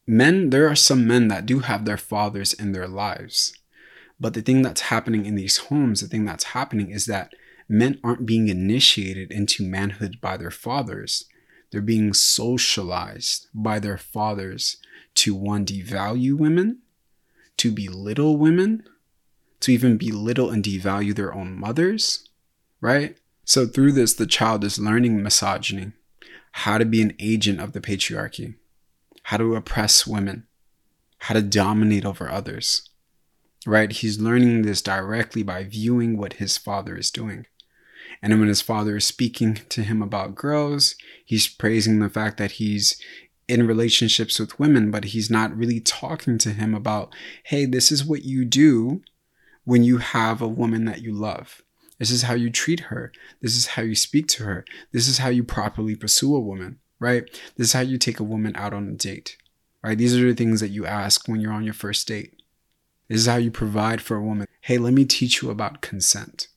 men, 0.08 0.50
there 0.50 0.68
are 0.68 0.76
some 0.76 1.08
men 1.08 1.28
that 1.28 1.46
do 1.46 1.60
have 1.60 1.86
their 1.86 1.98
fathers 1.98 2.54
in 2.54 2.72
their 2.72 2.88
lives. 2.88 3.54
But 4.20 4.34
the 4.34 4.42
thing 4.42 4.64
that's 4.64 4.82
happening 4.82 5.26
in 5.26 5.36
these 5.36 5.58
homes, 5.58 6.02
the 6.02 6.08
thing 6.08 6.26
that's 6.26 6.46
happening 6.46 6.90
is 6.90 7.06
that 7.06 7.34
men 7.70 8.00
aren't 8.04 8.26
being 8.26 8.48
initiated 8.48 9.32
into 9.32 9.64
manhood 9.64 10.20
by 10.20 10.38
their 10.38 10.52
fathers. 10.52 11.26
They're 11.72 11.82
being 11.82 12.14
socialized 12.14 13.48
by 13.54 13.80
their 13.80 13.98
fathers 13.98 14.78
to 15.16 15.36
one, 15.36 15.66
devalue 15.66 16.36
women, 16.36 16.80
to 17.58 17.72
belittle 17.72 18.38
women, 18.38 18.84
to 19.60 19.72
even 19.72 19.98
belittle 19.98 20.50
and 20.50 20.64
devalue 20.64 21.16
their 21.16 21.34
own 21.34 21.58
mothers, 21.58 22.28
right? 22.82 23.18
So 23.48 23.66
through 23.66 23.94
this, 23.94 24.14
the 24.14 24.28
child 24.28 24.66
is 24.66 24.78
learning 24.78 25.24
misogyny, 25.24 25.94
how 26.52 26.78
to 26.78 26.84
be 26.84 27.02
an 27.02 27.16
agent 27.18 27.62
of 27.62 27.72
the 27.72 27.80
patriarchy, 27.80 28.56
how 29.24 29.38
to 29.38 29.56
oppress 29.56 30.06
women, 30.06 30.46
how 31.20 31.34
to 31.34 31.42
dominate 31.42 32.04
over 32.04 32.30
others, 32.30 32.90
right? 33.66 33.90
He's 33.90 34.20
learning 34.20 34.64
this 34.64 34.82
directly 34.82 35.44
by 35.44 35.64
viewing 35.64 36.18
what 36.18 36.34
his 36.34 36.58
father 36.58 36.98
is 36.98 37.10
doing. 37.10 37.46
And 38.22 38.38
when 38.38 38.50
his 38.50 38.60
father 38.60 38.98
is 38.98 39.06
speaking 39.06 39.62
to 39.70 39.82
him 39.82 40.02
about 40.02 40.36
girls, 40.36 40.96
he's 41.24 41.48
praising 41.48 42.00
the 42.00 42.10
fact 42.10 42.36
that 42.40 42.52
he's 42.54 43.02
in 43.48 43.66
relationships 43.66 44.42
with 44.42 44.60
women, 44.60 44.92
but 44.92 45.06
he's 45.06 45.30
not 45.30 45.56
really 45.56 45.80
talking 45.80 46.38
to 46.40 46.50
him 46.50 46.76
about, 46.76 47.16
hey, 47.46 47.66
this 47.66 47.94
is 47.94 48.04
what 48.04 48.26
you 48.26 48.44
do 48.44 49.02
when 49.64 49.86
you 49.86 50.00
have 50.00 50.42
a 50.42 50.48
woman 50.50 50.84
that 50.84 51.02
you 51.02 51.14
love. 51.14 51.62
This 52.00 52.12
is 52.12 52.24
how 52.24 52.34
you 52.34 52.50
treat 52.50 52.82
her. 52.82 53.12
This 53.42 53.56
is 53.56 53.68
how 53.68 53.82
you 53.82 53.96
speak 53.96 54.28
to 54.30 54.44
her. 54.44 54.66
This 54.92 55.08
is 55.08 55.18
how 55.18 55.30
you 55.30 55.44
properly 55.44 55.96
pursue 55.96 56.36
a 56.36 56.40
woman, 56.40 56.80
right? 57.00 57.24
This 57.56 57.68
is 57.68 57.74
how 57.74 57.82
you 57.82 57.98
take 57.98 58.20
a 58.20 58.24
woman 58.24 58.54
out 58.56 58.74
on 58.74 58.88
a 58.88 58.94
date, 58.94 59.38
right? 59.84 59.98
These 59.98 60.16
are 60.16 60.26
the 60.26 60.36
things 60.36 60.60
that 60.60 60.70
you 60.70 60.86
ask 60.86 61.28
when 61.28 61.42
you're 61.42 61.54
on 61.54 61.64
your 61.64 61.74
first 61.74 62.08
date. 62.08 62.42
This 63.08 63.22
is 63.22 63.28
how 63.28 63.38
you 63.38 63.52
provide 63.52 64.02
for 64.02 64.18
a 64.18 64.24
woman. 64.24 64.48
Hey, 64.62 64.78
let 64.78 64.94
me 64.94 65.06
teach 65.06 65.42
you 65.42 65.50
about 65.50 65.82
consent. 65.82 66.50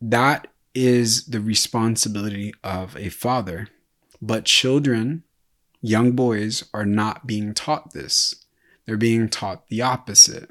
That 0.00 0.48
is 0.74 1.26
the 1.26 1.40
responsibility 1.40 2.52
of 2.62 2.96
a 2.96 3.08
father. 3.08 3.68
But 4.20 4.44
children, 4.44 5.24
young 5.80 6.12
boys, 6.12 6.64
are 6.74 6.84
not 6.84 7.26
being 7.26 7.54
taught 7.54 7.92
this. 7.92 8.44
They're 8.84 8.96
being 8.96 9.28
taught 9.28 9.68
the 9.68 9.82
opposite. 9.82 10.50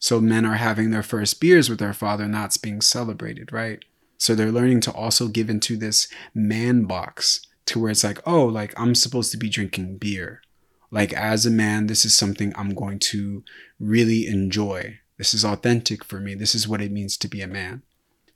So 0.00 0.18
men 0.20 0.46
are 0.46 0.54
having 0.54 0.90
their 0.90 1.02
first 1.02 1.40
beers 1.40 1.68
with 1.68 1.78
their 1.78 1.92
father, 1.92 2.24
and 2.24 2.34
that's 2.34 2.56
being 2.56 2.80
celebrated, 2.80 3.52
right? 3.52 3.84
So 4.16 4.34
they're 4.34 4.50
learning 4.50 4.80
to 4.82 4.92
also 4.92 5.28
give 5.28 5.48
into 5.48 5.76
this 5.76 6.08
man 6.34 6.84
box 6.84 7.46
to 7.66 7.78
where 7.78 7.90
it's 7.90 8.02
like, 8.02 8.18
oh, 8.26 8.46
like 8.46 8.72
I'm 8.78 8.94
supposed 8.94 9.30
to 9.32 9.36
be 9.36 9.50
drinking 9.50 9.98
beer. 9.98 10.42
Like 10.90 11.12
as 11.12 11.46
a 11.46 11.50
man, 11.50 11.86
this 11.86 12.04
is 12.04 12.16
something 12.16 12.52
I'm 12.56 12.74
going 12.74 12.98
to 12.98 13.44
really 13.78 14.26
enjoy. 14.26 14.98
This 15.18 15.34
is 15.34 15.44
authentic 15.44 16.02
for 16.02 16.18
me. 16.18 16.34
This 16.34 16.54
is 16.54 16.66
what 16.66 16.80
it 16.80 16.90
means 16.90 17.16
to 17.18 17.28
be 17.28 17.42
a 17.42 17.46
man. 17.46 17.82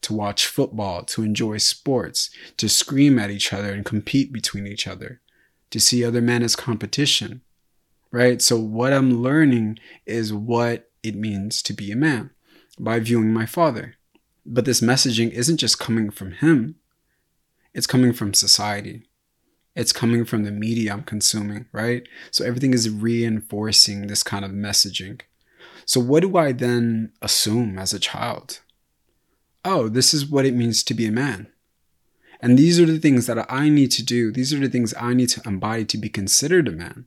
To 0.02 0.14
watch 0.14 0.46
football, 0.46 1.02
to 1.04 1.22
enjoy 1.22 1.56
sports, 1.56 2.28
to 2.58 2.68
scream 2.68 3.18
at 3.18 3.30
each 3.30 3.54
other 3.54 3.72
and 3.72 3.86
compete 3.86 4.32
between 4.34 4.66
each 4.66 4.86
other, 4.86 5.22
to 5.70 5.80
see 5.80 6.04
other 6.04 6.20
men 6.20 6.42
as 6.42 6.54
competition, 6.54 7.40
right? 8.10 8.42
So, 8.42 8.58
what 8.58 8.92
I'm 8.92 9.22
learning 9.22 9.78
is 10.04 10.30
what 10.30 10.90
it 11.04 11.14
means 11.14 11.62
to 11.62 11.72
be 11.72 11.92
a 11.92 11.96
man 11.96 12.30
by 12.78 12.98
viewing 12.98 13.32
my 13.32 13.46
father. 13.46 13.94
But 14.46 14.64
this 14.64 14.80
messaging 14.80 15.30
isn't 15.30 15.58
just 15.58 15.78
coming 15.78 16.10
from 16.10 16.32
him, 16.32 16.76
it's 17.72 17.86
coming 17.86 18.12
from 18.12 18.34
society. 18.34 19.08
It's 19.76 19.92
coming 19.92 20.24
from 20.24 20.44
the 20.44 20.52
media 20.52 20.92
I'm 20.92 21.02
consuming, 21.02 21.66
right? 21.72 22.06
So 22.30 22.44
everything 22.44 22.72
is 22.72 22.88
reinforcing 22.88 24.06
this 24.06 24.22
kind 24.22 24.44
of 24.44 24.52
messaging. 24.52 25.22
So, 25.84 26.00
what 26.00 26.20
do 26.20 26.36
I 26.36 26.52
then 26.52 27.12
assume 27.20 27.76
as 27.78 27.92
a 27.92 27.98
child? 27.98 28.60
Oh, 29.64 29.88
this 29.88 30.14
is 30.14 30.26
what 30.26 30.46
it 30.46 30.54
means 30.54 30.84
to 30.84 30.94
be 30.94 31.06
a 31.06 31.12
man. 31.12 31.48
And 32.40 32.56
these 32.56 32.78
are 32.78 32.86
the 32.86 33.00
things 33.00 33.26
that 33.26 33.50
I 33.52 33.68
need 33.68 33.90
to 33.92 34.04
do. 34.04 34.30
These 34.30 34.54
are 34.54 34.60
the 34.60 34.68
things 34.68 34.94
I 34.96 35.12
need 35.12 35.30
to 35.30 35.42
embody 35.44 35.84
to 35.86 35.98
be 35.98 36.08
considered 36.08 36.68
a 36.68 36.72
man 36.72 37.06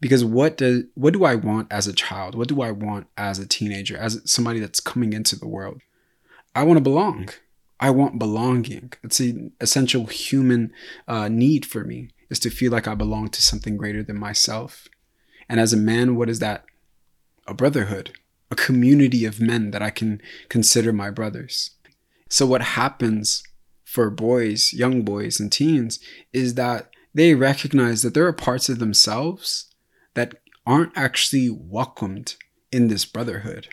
because 0.00 0.24
what 0.24 0.56
does 0.56 0.84
what 0.94 1.12
do 1.12 1.24
I 1.24 1.34
want 1.34 1.72
as 1.72 1.86
a 1.86 1.92
child? 1.92 2.34
What 2.34 2.48
do 2.48 2.62
I 2.62 2.70
want 2.70 3.06
as 3.16 3.38
a 3.38 3.46
teenager, 3.46 3.96
as 3.96 4.20
somebody 4.24 4.60
that's 4.60 4.80
coming 4.80 5.12
into 5.12 5.36
the 5.36 5.48
world? 5.48 5.80
I 6.54 6.62
want 6.62 6.78
to 6.78 6.82
belong. 6.82 7.28
I 7.78 7.90
want 7.90 8.18
belonging. 8.18 8.92
It's 9.02 9.20
an 9.20 9.52
essential 9.60 10.06
human 10.06 10.72
uh, 11.06 11.28
need 11.28 11.66
for 11.66 11.84
me 11.84 12.08
is 12.30 12.38
to 12.40 12.50
feel 12.50 12.72
like 12.72 12.88
I 12.88 12.94
belong 12.94 13.28
to 13.28 13.42
something 13.42 13.76
greater 13.76 14.02
than 14.02 14.18
myself. 14.18 14.88
And 15.48 15.60
as 15.60 15.72
a 15.72 15.76
man, 15.76 16.16
what 16.16 16.30
is 16.30 16.38
that? 16.40 16.64
A 17.46 17.54
brotherhood, 17.54 18.12
a 18.50 18.56
community 18.56 19.24
of 19.24 19.40
men 19.40 19.70
that 19.70 19.82
I 19.82 19.90
can 19.90 20.20
consider 20.48 20.92
my 20.92 21.10
brothers. 21.10 21.70
So 22.28 22.46
what 22.46 22.62
happens 22.62 23.42
for 23.84 24.10
boys, 24.10 24.72
young 24.72 25.02
boys 25.02 25.38
and 25.38 25.52
teens 25.52 26.00
is 26.32 26.54
that 26.54 26.90
they 27.14 27.34
recognize 27.34 28.02
that 28.02 28.14
there 28.14 28.26
are 28.26 28.32
parts 28.32 28.68
of 28.68 28.78
themselves 28.78 29.65
that 30.16 30.34
aren't 30.66 30.96
actually 30.96 31.48
welcomed 31.48 32.34
in 32.72 32.88
this 32.88 33.04
brotherhood. 33.04 33.68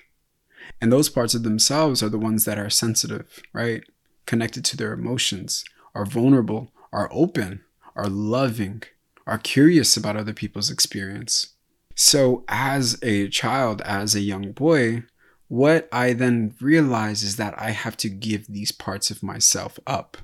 And 0.80 0.92
those 0.92 1.10
parts 1.10 1.34
of 1.34 1.44
themselves 1.44 2.04
are 2.04 2.10
the 2.10 2.20
ones 2.20 2.46
that 2.46 2.60
are 2.60 2.70
sensitive, 2.70 3.42
right? 3.54 3.84
Connected 4.26 4.64
to 4.66 4.78
their 4.78 4.94
emotions, 4.94 5.64
are 5.96 6.06
vulnerable, 6.06 6.72
are 6.92 7.10
open, 7.12 7.62
are 7.96 8.08
loving, 8.08 8.84
are 9.26 9.38
curious 9.38 9.98
about 9.98 10.18
other 10.18 10.34
people's 10.34 10.70
experience. 10.70 11.56
So, 11.96 12.44
as 12.48 13.00
a 13.02 13.30
child, 13.30 13.82
as 13.82 14.16
a 14.16 14.22
young 14.22 14.52
boy, 14.52 15.04
what 15.48 15.88
I 15.92 16.14
then 16.14 16.56
realize 16.60 17.24
is 17.24 17.38
that 17.38 17.54
I 17.58 17.72
have 17.72 17.96
to 17.98 18.10
give 18.10 18.48
these 18.48 18.72
parts 18.72 19.12
of 19.12 19.24
myself 19.24 19.80
up. 19.86 20.18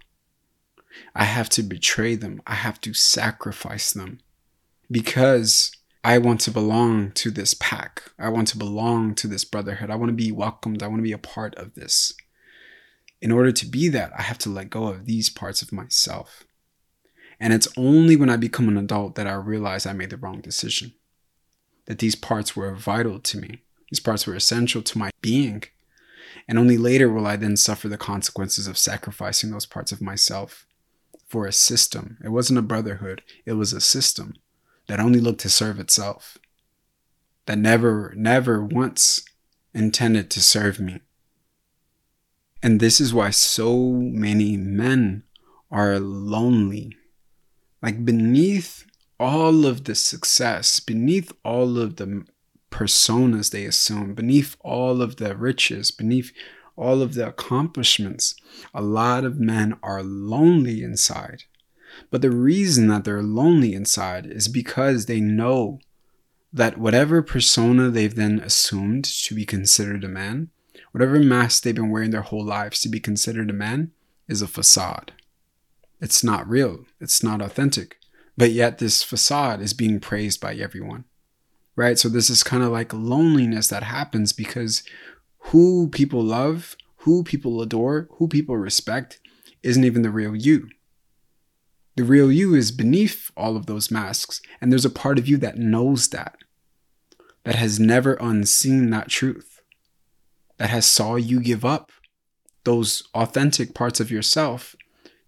I 1.15 1.25
have 1.25 1.49
to 1.49 1.63
betray 1.63 2.15
them. 2.15 2.41
I 2.47 2.55
have 2.55 2.81
to 2.81 2.93
sacrifice 2.93 3.91
them 3.91 4.19
because 4.89 5.71
I 6.03 6.17
want 6.17 6.39
to 6.41 6.51
belong 6.51 7.11
to 7.11 7.29
this 7.29 7.53
pack. 7.53 8.11
I 8.17 8.29
want 8.29 8.47
to 8.49 8.57
belong 8.57 9.15
to 9.15 9.27
this 9.27 9.43
brotherhood. 9.43 9.89
I 9.89 9.95
want 9.95 10.09
to 10.09 10.15
be 10.15 10.31
welcomed. 10.31 10.81
I 10.81 10.87
want 10.87 10.99
to 10.99 11.03
be 11.03 11.11
a 11.11 11.17
part 11.17 11.55
of 11.55 11.75
this. 11.75 12.13
In 13.21 13.33
order 13.33 13.51
to 13.51 13.65
be 13.65 13.89
that, 13.89 14.13
I 14.17 14.21
have 14.21 14.37
to 14.39 14.49
let 14.49 14.69
go 14.69 14.87
of 14.87 15.05
these 15.05 15.29
parts 15.29 15.61
of 15.61 15.73
myself. 15.73 16.45
And 17.37 17.51
it's 17.51 17.67
only 17.75 18.15
when 18.15 18.29
I 18.29 18.37
become 18.37 18.69
an 18.69 18.77
adult 18.77 19.15
that 19.15 19.27
I 19.27 19.33
realize 19.33 19.85
I 19.85 19.93
made 19.93 20.09
the 20.09 20.17
wrong 20.17 20.39
decision. 20.39 20.93
That 21.85 21.99
these 21.99 22.15
parts 22.15 22.55
were 22.55 22.73
vital 22.75 23.19
to 23.19 23.37
me. 23.37 23.63
These 23.91 23.99
parts 23.99 24.25
were 24.25 24.35
essential 24.35 24.81
to 24.81 24.97
my 24.97 25.11
being. 25.21 25.63
And 26.47 26.57
only 26.57 26.77
later 26.77 27.11
will 27.11 27.27
I 27.27 27.35
then 27.35 27.57
suffer 27.57 27.89
the 27.89 27.97
consequences 27.97 28.67
of 28.67 28.77
sacrificing 28.77 29.51
those 29.51 29.65
parts 29.65 29.91
of 29.91 30.01
myself 30.01 30.65
for 31.27 31.45
a 31.45 31.51
system. 31.51 32.17
It 32.23 32.29
wasn't 32.29 32.59
a 32.59 32.63
brotherhood, 32.63 33.21
it 33.45 33.53
was 33.53 33.73
a 33.73 33.81
system 33.81 34.35
that 34.89 34.99
only 34.99 35.19
looked 35.19 35.41
to 35.41 35.49
serve 35.49 35.79
itself, 35.79 36.39
that 37.45 37.59
never, 37.59 38.11
never 38.17 38.59
once 38.61 39.23
intended 39.71 40.31
to 40.31 40.41
serve 40.41 40.79
me. 40.79 40.99
And 42.63 42.79
this 42.79 42.99
is 42.99 43.13
why 43.13 43.29
so 43.29 43.91
many 43.91 44.57
men 44.57 45.23
are 45.69 45.99
lonely. 45.99 46.97
Like 47.83 48.03
beneath 48.03 48.87
all 49.19 49.67
of 49.67 49.83
the 49.83 49.93
success, 49.93 50.79
beneath 50.79 51.31
all 51.45 51.77
of 51.77 51.97
the 51.97 52.25
personas 52.71 53.51
they 53.51 53.65
assume, 53.65 54.15
beneath 54.15 54.55
all 54.61 55.03
of 55.03 55.17
the 55.17 55.35
riches, 55.35 55.91
beneath 55.91 56.31
all 56.75 57.03
of 57.03 57.13
the 57.13 57.27
accomplishments, 57.27 58.33
a 58.73 58.81
lot 58.81 59.23
of 59.23 59.39
men 59.39 59.77
are 59.83 60.01
lonely 60.01 60.81
inside. 60.81 61.43
But 62.09 62.21
the 62.21 62.31
reason 62.31 62.87
that 62.87 63.03
they're 63.03 63.23
lonely 63.23 63.73
inside 63.73 64.25
is 64.25 64.47
because 64.47 65.05
they 65.05 65.19
know 65.19 65.79
that 66.51 66.77
whatever 66.77 67.21
persona 67.21 67.89
they've 67.89 68.15
then 68.15 68.39
assumed 68.39 69.05
to 69.05 69.35
be 69.35 69.45
considered 69.45 70.03
a 70.03 70.07
man, 70.07 70.49
whatever 70.91 71.19
mask 71.19 71.63
they've 71.63 71.75
been 71.75 71.91
wearing 71.91 72.11
their 72.11 72.21
whole 72.21 72.43
lives 72.43 72.81
to 72.81 72.89
be 72.89 72.99
considered 72.99 73.49
a 73.49 73.53
man, 73.53 73.91
is 74.27 74.41
a 74.41 74.47
facade. 74.47 75.13
It's 76.01 76.23
not 76.23 76.47
real, 76.47 76.85
it's 76.99 77.23
not 77.23 77.41
authentic. 77.41 77.97
But 78.37 78.51
yet, 78.51 78.77
this 78.77 79.03
facade 79.03 79.59
is 79.59 79.73
being 79.73 79.99
praised 79.99 80.39
by 80.39 80.55
everyone, 80.55 81.03
right? 81.75 81.99
So, 81.99 82.07
this 82.07 82.29
is 82.29 82.41
kind 82.41 82.63
of 82.63 82.71
like 82.71 82.93
loneliness 82.93 83.67
that 83.67 83.83
happens 83.83 84.31
because 84.31 84.81
who 85.39 85.89
people 85.89 86.23
love, 86.23 86.77
who 86.97 87.23
people 87.23 87.61
adore, 87.61 88.07
who 88.13 88.27
people 88.29 88.55
respect 88.55 89.19
isn't 89.61 89.83
even 89.83 90.03
the 90.03 90.09
real 90.09 90.35
you. 90.35 90.69
The 91.99 92.05
real 92.05 92.31
you 92.31 92.55
is 92.55 92.71
beneath 92.71 93.29
all 93.35 93.57
of 93.57 93.65
those 93.65 93.91
masks, 93.91 94.41
and 94.61 94.71
there's 94.71 94.85
a 94.85 94.89
part 94.89 95.19
of 95.19 95.27
you 95.27 95.35
that 95.39 95.57
knows 95.57 96.07
that, 96.11 96.37
that 97.43 97.55
has 97.55 97.77
never 97.77 98.13
unseen 98.21 98.89
that 98.91 99.09
truth, 99.09 99.59
that 100.59 100.69
has 100.69 100.85
saw 100.85 101.17
you 101.17 101.41
give 101.41 101.65
up 101.65 101.91
those 102.63 103.03
authentic 103.13 103.73
parts 103.73 103.99
of 103.99 104.11
yourself 104.11 104.77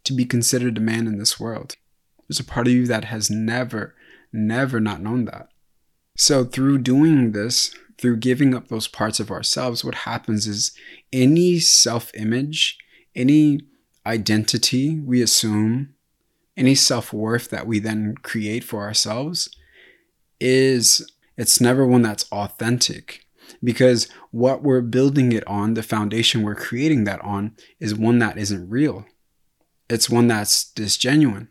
to 0.06 0.14
be 0.14 0.24
considered 0.24 0.78
a 0.78 0.80
man 0.80 1.08
in 1.08 1.18
this 1.20 1.38
world. 1.38 1.76
There's 2.30 2.40
a 2.40 2.46
part 2.46 2.68
of 2.68 2.74
you 2.74 2.88
that 2.88 3.04
has 3.04 3.30
never, 3.30 3.94
never 4.32 4.80
not 4.80 5.02
known 5.02 5.26
that. 5.26 5.50
So, 6.16 6.46
through 6.46 6.78
doing 6.78 7.34
this, 7.34 7.76
through 7.98 8.16
giving 8.16 8.56
up 8.56 8.70
those 8.70 8.88
parts 8.88 9.20
of 9.20 9.30
ourselves, 9.30 9.84
what 9.84 9.96
happens 10.08 10.48
is 10.48 10.72
any 11.12 11.60
self 11.60 12.12
image, 12.16 12.78
any 13.14 13.60
identity 14.06 15.02
we 15.02 15.22
assume, 15.22 15.96
any 16.58 16.76
self 16.76 17.14
worth 17.14 17.50
that 17.50 17.68
we 17.68 17.80
then 17.80 18.16
create 18.22 18.64
for 18.64 18.82
ourselves 18.82 19.50
is 20.40 21.10
it's 21.38 21.62
never 21.62 21.86
one 21.86 22.02
that's 22.02 22.32
authentic 22.32 23.26
because 23.64 24.08
what 24.32 24.64
we're 24.64 24.82
building 24.82 25.32
it 25.32 25.46
on, 25.48 25.74
the 25.74 25.84
foundation 25.84 26.42
we're 26.42 26.56
creating 26.56 27.04
that 27.04 27.22
on, 27.22 27.56
is 27.80 27.96
one 27.96 28.20
that 28.20 28.38
isn't 28.38 28.70
real. 28.70 29.06
It's 29.90 30.10
one 30.10 30.28
that's 30.28 30.72
disgenuine. 30.74 31.50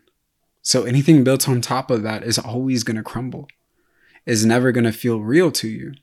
So 0.61 0.83
anything 0.83 1.23
built 1.23 1.47
on 1.47 1.61
top 1.61 1.89
of 1.89 2.03
that 2.03 2.23
is 2.23 2.37
always 2.37 2.83
going 2.83 2.97
to 2.97 3.03
crumble, 3.03 3.47
is 4.25 4.45
never 4.45 4.71
going 4.71 4.83
to 4.83 4.91
feel 4.91 5.19
real 5.19 5.51
to 5.53 5.67
you. 5.67 5.93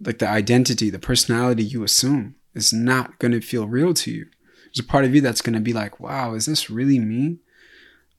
Like 0.00 0.18
the 0.18 0.28
identity, 0.28 0.90
the 0.90 0.98
personality 0.98 1.62
you 1.62 1.84
assume 1.84 2.34
is 2.54 2.72
not 2.72 3.18
going 3.18 3.32
to 3.32 3.40
feel 3.40 3.66
real 3.66 3.94
to 3.94 4.10
you. 4.10 4.26
There's 4.64 4.84
a 4.84 4.88
part 4.88 5.04
of 5.04 5.14
you 5.14 5.20
that's 5.20 5.42
going 5.42 5.54
to 5.54 5.60
be 5.60 5.72
like, 5.72 6.00
wow, 6.00 6.34
is 6.34 6.46
this 6.46 6.70
really 6.70 6.98
me? 6.98 7.38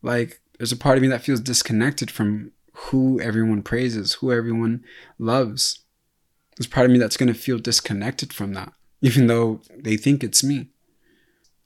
Like, 0.03 0.41
there's 0.57 0.72
a 0.72 0.77
part 0.77 0.98
of 0.98 1.01
me 1.01 1.07
that 1.07 1.24
feels 1.24 1.39
disconnected 1.39 2.12
from 2.12 2.51
who 2.74 3.19
everyone 3.19 3.63
praises, 3.63 4.13
who 4.15 4.31
everyone 4.31 4.83
loves. 5.17 5.79
There's 6.57 6.67
part 6.67 6.86
of 6.86 6.91
me 6.91 7.00
that's 7.00 7.17
going 7.17 7.33
to 7.33 7.39
feel 7.39 7.57
disconnected 7.57 8.31
from 8.31 8.53
that, 8.53 8.74
even 9.01 9.27
though 9.27 9.62
they 9.75 9.98
think 9.98 10.24
it's 10.24 10.43
me. 10.43 10.69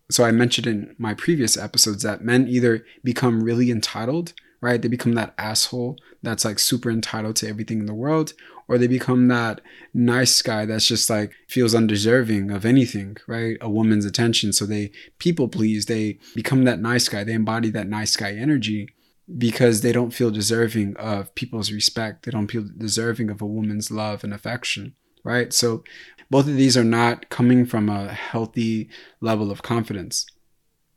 So 0.09 0.23
I 0.23 0.31
mentioned 0.31 0.67
in 0.67 0.95
my 0.97 1.13
previous 1.13 1.57
episodes 1.57 2.03
that 2.03 2.23
men 2.23 2.47
either 2.47 2.85
become 3.03 3.43
really 3.43 3.69
entitled, 3.69 4.33
right? 4.61 4.81
They 4.81 4.87
become 4.87 5.13
that 5.13 5.33
asshole 5.37 5.97
that's 6.23 6.45
like 6.45 6.59
super 6.59 6.89
entitled 6.89 7.35
to 7.37 7.49
everything 7.49 7.79
in 7.79 7.85
the 7.87 7.93
world, 7.93 8.33
or 8.67 8.77
they 8.77 8.87
become 8.87 9.27
that 9.27 9.61
nice 9.93 10.41
guy 10.41 10.65
that's 10.65 10.87
just 10.87 11.09
like 11.09 11.31
feels 11.47 11.73
undeserving 11.73 12.51
of 12.51 12.65
anything, 12.65 13.17
right? 13.27 13.57
A 13.61 13.69
woman's 13.69 14.05
attention. 14.05 14.53
So 14.53 14.65
they 14.65 14.91
people 15.19 15.47
please, 15.47 15.85
they 15.85 16.19
become 16.35 16.65
that 16.65 16.79
nice 16.79 17.07
guy, 17.07 17.23
they 17.23 17.33
embody 17.33 17.69
that 17.71 17.87
nice 17.87 18.15
guy 18.15 18.33
energy 18.33 18.89
because 19.37 19.81
they 19.81 19.91
don't 19.91 20.11
feel 20.11 20.31
deserving 20.31 20.95
of 20.97 21.33
people's 21.35 21.71
respect. 21.71 22.23
They 22.23 22.31
don't 22.31 22.49
feel 22.49 22.65
deserving 22.77 23.29
of 23.29 23.41
a 23.41 23.45
woman's 23.45 23.91
love 23.91 24.23
and 24.23 24.33
affection, 24.33 24.95
right? 25.23 25.51
So 25.53 25.83
both 26.29 26.47
of 26.47 26.55
these 26.55 26.77
are 26.77 26.83
not 26.83 27.29
coming 27.29 27.65
from 27.65 27.89
a 27.89 28.13
healthy 28.13 28.89
level 29.21 29.51
of 29.51 29.63
confidence. 29.63 30.25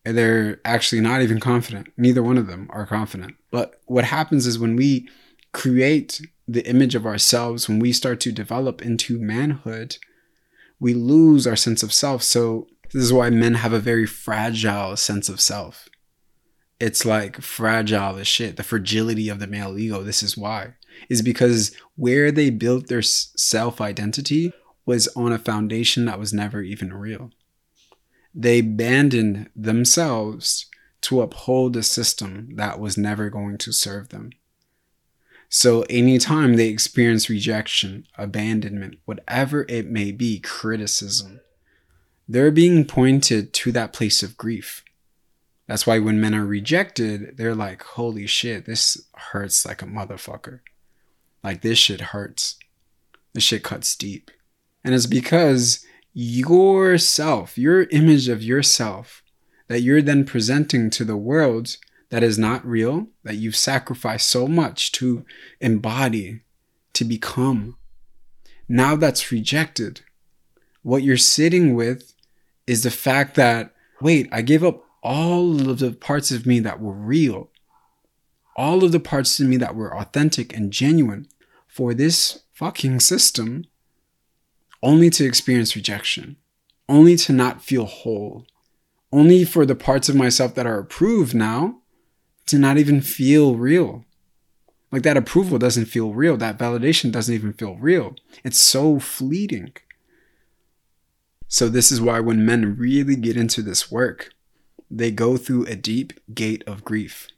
They're 0.05 0.61
actually 0.65 1.01
not 1.01 1.23
even 1.23 1.41
confident. 1.41 1.89
Neither 1.97 2.23
one 2.23 2.39
of 2.39 2.47
them 2.47 2.69
are 2.73 2.87
confident. 2.87 3.37
But 3.51 3.81
what 3.87 4.05
happens 4.05 4.47
is 4.47 4.59
when 4.59 4.77
we 4.77 5.09
create 5.53 6.21
the 6.47 6.67
image 6.69 6.95
of 6.95 7.07
ourselves, 7.07 7.69
when 7.69 7.79
we 7.79 7.93
start 7.93 8.21
to 8.21 8.33
develop 8.33 8.83
into 8.83 9.19
manhood, 9.19 9.97
we 10.79 10.95
lose 10.95 11.47
our 11.47 11.57
sense 11.57 11.83
of 11.83 11.93
self. 11.93 12.23
So, 12.23 12.67
this 12.93 13.03
is 13.03 13.13
why 13.13 13.31
men 13.31 13.55
have 13.55 13.73
a 13.73 13.79
very 13.79 14.07
fragile 14.07 14.97
sense 14.97 15.29
of 15.29 15.41
self 15.41 15.89
it's 16.81 17.05
like 17.05 17.43
fragile 17.43 18.17
as 18.17 18.27
shit. 18.27 18.57
The 18.57 18.63
fragility 18.63 19.29
of 19.29 19.39
the 19.39 19.47
male 19.47 19.79
ego. 19.79 20.03
This 20.03 20.23
is 20.23 20.37
why. 20.37 20.75
Is 21.09 21.23
because 21.23 21.77
where 21.95 22.33
they 22.33 22.51
built 22.51 22.89
their 22.89 23.03
self 23.03 23.81
identity 23.81 24.53
was 24.87 25.07
on 25.09 25.33
a 25.33 25.39
foundation 25.39 26.07
that 26.07 26.19
was 26.19 26.33
never 26.33 26.63
even 26.63 26.93
real. 26.93 27.31
They 28.35 28.61
abandoned 28.61 29.51
themselves 29.55 30.67
to 31.03 31.21
uphold 31.21 31.77
a 31.77 31.83
system 31.83 32.57
that 32.57 32.81
was 32.81 32.97
never 32.97 33.29
going 33.31 33.59
to 33.59 33.73
serve 33.73 34.09
them. 34.09 34.31
So, 35.51 35.83
anytime 35.91 36.55
they 36.55 36.69
experience 36.69 37.29
rejection, 37.29 38.07
abandonment, 38.17 38.99
whatever 39.05 39.67
it 39.69 39.91
may 39.91 40.13
be, 40.13 40.39
criticism, 40.39 41.41
they're 42.27 42.53
being 42.53 42.85
pointed 42.87 43.53
to 43.55 43.73
that 43.73 43.93
place 43.93 44.23
of 44.23 44.39
grief 44.39 44.85
that's 45.71 45.87
why 45.87 46.01
when 46.01 46.21
men 46.21 46.35
are 46.35 46.45
rejected, 46.45 47.37
they're 47.37 47.55
like, 47.55 47.85
holy 47.85 48.27
shit, 48.27 48.67
this 48.67 49.07
hurts 49.15 49.65
like 49.65 49.83
a 49.83 49.87
motherfucker. 49.87 50.59
Like, 51.45 51.63
this 51.63 51.79
shit 51.79 52.01
hurts. 52.01 52.59
This 53.35 53.45
shit 53.45 53.63
cuts 53.63 53.95
deep. 53.95 54.33
And 54.83 54.97
it's 54.97 55.07
because 55.07 55.87
yourself, 56.13 57.57
your 57.57 57.85
image 57.93 58.29
of 58.29 58.43
yourself, 58.43 59.23
that 59.69 59.83
you're 59.83 60.03
then 60.03 60.25
presenting 60.25 60.91
to 60.91 61.05
the 61.05 61.17
world 61.17 61.77
that 62.11 62.23
is 62.23 62.39
not 62.39 62.67
real, 62.67 63.07
that 63.23 63.37
you've 63.37 63.57
sacrificed 63.57 64.29
so 64.29 64.47
much 64.47 64.93
to 64.93 65.25
embody, 65.61 66.43
to 66.93 67.05
become. 67.05 67.77
Now 68.69 68.97
that's 68.97 69.33
rejected. 69.33 70.03
What 70.83 71.03
you're 71.03 71.17
sitting 71.17 71.75
with 71.75 72.15
is 72.67 72.83
the 72.83 72.91
fact 72.91 73.37
that, 73.37 73.73
wait, 74.01 74.29
I 74.33 74.43
gave 74.43 74.65
up 74.65 74.85
all 75.03 75.71
of 75.71 75.79
the 75.79 75.93
parts 75.93 76.31
of 76.31 76.47
me 76.47 76.59
that 76.61 76.81
were 76.81 76.93
real, 76.93 77.49
all 78.57 78.85
of 78.85 78.93
the 78.93 79.01
parts 79.01 79.39
of 79.41 79.47
me 79.47 79.57
that 79.57 79.75
were 79.75 79.97
authentic 79.97 80.55
and 80.55 80.73
genuine 80.73 81.29
for 81.67 81.95
this 81.95 82.43
fucking 82.53 83.01
system, 83.01 83.65
only 84.83 85.11
to 85.11 85.25
experience 85.25 85.77
rejection, 85.77 86.37
only 86.89 87.17
to 87.17 87.33
not 87.33 87.63
feel 87.63 87.85
whole, 87.85 88.47
only 89.13 89.45
for 89.45 89.65
the 89.65 89.77
parts 89.77 90.09
of 90.09 90.17
myself 90.17 90.55
that 90.55 90.67
are 90.67 90.79
approved 90.79 91.35
now 91.35 91.80
to 92.51 92.59
not 92.59 92.79
even 92.79 93.01
feel 93.01 93.57
real. 93.57 94.05
Like 94.93 95.03
that 95.03 95.17
approval 95.17 95.59
doesn't 95.59 95.87
feel 95.87 96.13
real. 96.13 96.37
That 96.37 96.59
validation 96.59 97.13
doesn't 97.13 97.35
even 97.35 97.53
feel 97.53 97.77
real. 97.77 98.17
It's 98.45 98.59
so 98.59 98.99
fleeting. 98.99 99.73
So, 101.49 101.69
this 101.69 101.91
is 101.91 102.01
why 102.01 102.21
when 102.21 102.47
men 102.47 102.77
really 102.77 103.17
get 103.17 103.37
into 103.37 103.63
this 103.63 103.91
work, 103.91 104.31
they 104.91 105.11
go 105.11 105.37
through 105.37 105.67
a 105.67 105.77
deep 105.77 106.13
gate 106.33 106.63
of 106.67 106.85
grief 106.85 107.29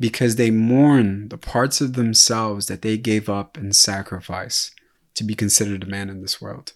because 0.00 0.36
they 0.36 0.50
mourn 0.50 1.28
the 1.28 1.38
parts 1.38 1.80
of 1.80 1.94
themselves 1.94 2.66
that 2.66 2.82
they 2.82 2.96
gave 2.96 3.28
up 3.28 3.56
and 3.56 3.74
sacrifice 3.74 4.72
to 5.14 5.24
be 5.24 5.34
considered 5.34 5.82
a 5.82 5.86
man 5.86 6.08
in 6.08 6.22
this 6.22 6.40
world. 6.40 6.72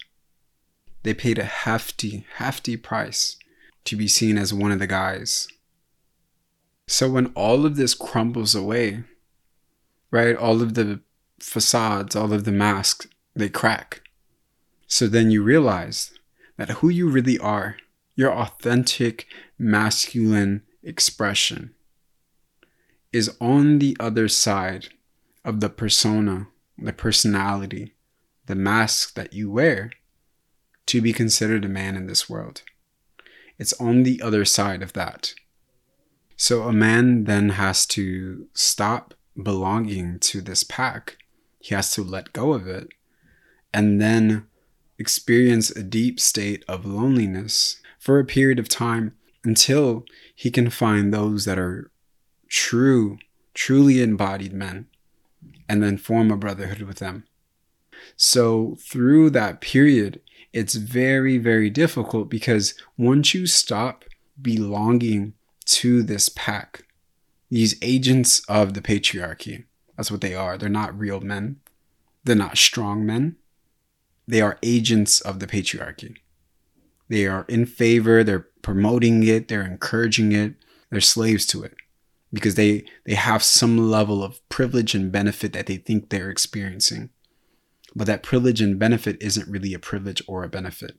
They 1.04 1.14
paid 1.14 1.38
a 1.38 1.44
hefty, 1.44 2.26
hefty 2.36 2.76
price 2.76 3.36
to 3.84 3.96
be 3.96 4.08
seen 4.08 4.38
as 4.38 4.54
one 4.54 4.72
of 4.72 4.78
the 4.78 4.86
guys. 4.86 5.48
So 6.92 7.08
when 7.08 7.28
all 7.28 7.64
of 7.64 7.76
this 7.76 7.94
crumbles 7.94 8.54
away, 8.54 9.04
right, 10.10 10.36
all 10.36 10.60
of 10.60 10.74
the 10.74 11.00
facades, 11.40 12.14
all 12.14 12.34
of 12.34 12.44
the 12.44 12.52
masks, 12.52 13.06
they 13.34 13.48
crack. 13.48 14.02
So 14.86 15.06
then 15.06 15.30
you 15.30 15.42
realize 15.42 16.12
that 16.58 16.68
who 16.68 16.90
you 16.90 17.08
really 17.08 17.38
are 17.38 17.78
your 18.14 18.30
authentic 18.30 19.26
masculine 19.58 20.64
expression 20.82 21.74
is 23.10 23.34
on 23.40 23.78
the 23.78 23.96
other 23.98 24.28
side 24.28 24.88
of 25.46 25.60
the 25.60 25.70
persona, 25.70 26.48
the 26.76 26.92
personality, 26.92 27.94
the 28.44 28.54
mask 28.54 29.14
that 29.14 29.32
you 29.32 29.50
wear 29.50 29.92
to 30.84 31.00
be 31.00 31.14
considered 31.14 31.64
a 31.64 31.68
man 31.68 31.96
in 31.96 32.06
this 32.06 32.28
world. 32.28 32.60
It's 33.58 33.72
on 33.80 34.02
the 34.02 34.20
other 34.20 34.44
side 34.44 34.82
of 34.82 34.92
that. 34.92 35.32
So 36.42 36.62
a 36.64 36.72
man 36.72 37.22
then 37.22 37.50
has 37.50 37.86
to 37.86 38.48
stop 38.52 39.14
belonging 39.40 40.18
to 40.18 40.40
this 40.40 40.64
pack. 40.64 41.18
He 41.60 41.72
has 41.72 41.94
to 41.94 42.02
let 42.02 42.32
go 42.32 42.52
of 42.52 42.66
it 42.66 42.88
and 43.72 44.00
then 44.00 44.48
experience 44.98 45.70
a 45.70 45.84
deep 45.84 46.18
state 46.18 46.64
of 46.66 46.84
loneliness 46.84 47.80
for 47.96 48.18
a 48.18 48.24
period 48.24 48.58
of 48.58 48.68
time 48.68 49.14
until 49.44 50.04
he 50.34 50.50
can 50.50 50.68
find 50.68 51.14
those 51.14 51.44
that 51.44 51.60
are 51.60 51.92
true, 52.48 53.18
truly 53.54 54.02
embodied 54.02 54.52
men, 54.52 54.88
and 55.68 55.80
then 55.80 55.96
form 55.96 56.32
a 56.32 56.36
brotherhood 56.36 56.82
with 56.82 56.98
them. 56.98 57.22
So, 58.16 58.76
through 58.80 59.30
that 59.30 59.60
period, 59.60 60.20
it's 60.52 60.74
very, 60.74 61.38
very 61.38 61.70
difficult 61.70 62.28
because 62.28 62.74
once 62.98 63.32
you 63.32 63.46
stop 63.46 64.04
belonging 64.40 65.34
to 65.66 66.02
this 66.02 66.28
pack, 66.28 66.84
these 67.50 67.76
agents 67.82 68.42
of 68.48 68.74
the 68.74 68.80
patriarchy, 68.80 69.64
that's 69.96 70.10
what 70.10 70.20
they 70.20 70.34
are. 70.34 70.56
They're 70.56 70.68
not 70.68 70.98
real 70.98 71.20
men, 71.20 71.60
they're 72.24 72.36
not 72.36 72.58
strong 72.58 73.04
men, 73.04 73.36
they 74.26 74.40
are 74.40 74.58
agents 74.62 75.20
of 75.20 75.40
the 75.40 75.46
patriarchy. 75.46 76.16
They 77.08 77.26
are 77.26 77.44
in 77.48 77.66
favor, 77.66 78.24
they're 78.24 78.48
promoting 78.62 79.22
it, 79.24 79.48
they're 79.48 79.66
encouraging 79.66 80.32
it, 80.32 80.54
they're 80.90 81.00
slaves 81.00 81.46
to 81.46 81.62
it 81.62 81.74
because 82.32 82.54
they 82.54 82.84
they 83.04 83.14
have 83.14 83.42
some 83.42 83.90
level 83.90 84.24
of 84.24 84.46
privilege 84.48 84.94
and 84.94 85.12
benefit 85.12 85.52
that 85.52 85.66
they 85.66 85.76
think 85.76 86.08
they're 86.08 86.30
experiencing. 86.30 87.10
But 87.94 88.06
that 88.06 88.22
privilege 88.22 88.60
and 88.60 88.78
benefit 88.78 89.18
isn't 89.20 89.50
really 89.50 89.74
a 89.74 89.78
privilege 89.78 90.22
or 90.26 90.42
a 90.42 90.48
benefit. 90.48 90.96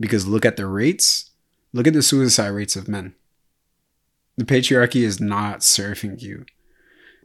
Because 0.00 0.26
look 0.26 0.44
at 0.44 0.56
the 0.56 0.66
rates, 0.66 1.30
look 1.72 1.86
at 1.86 1.92
the 1.92 2.02
suicide 2.02 2.48
rates 2.48 2.74
of 2.74 2.88
men. 2.88 3.14
The 4.38 4.44
patriarchy 4.44 5.02
is 5.02 5.20
not 5.20 5.64
serving 5.64 6.20
you. 6.20 6.46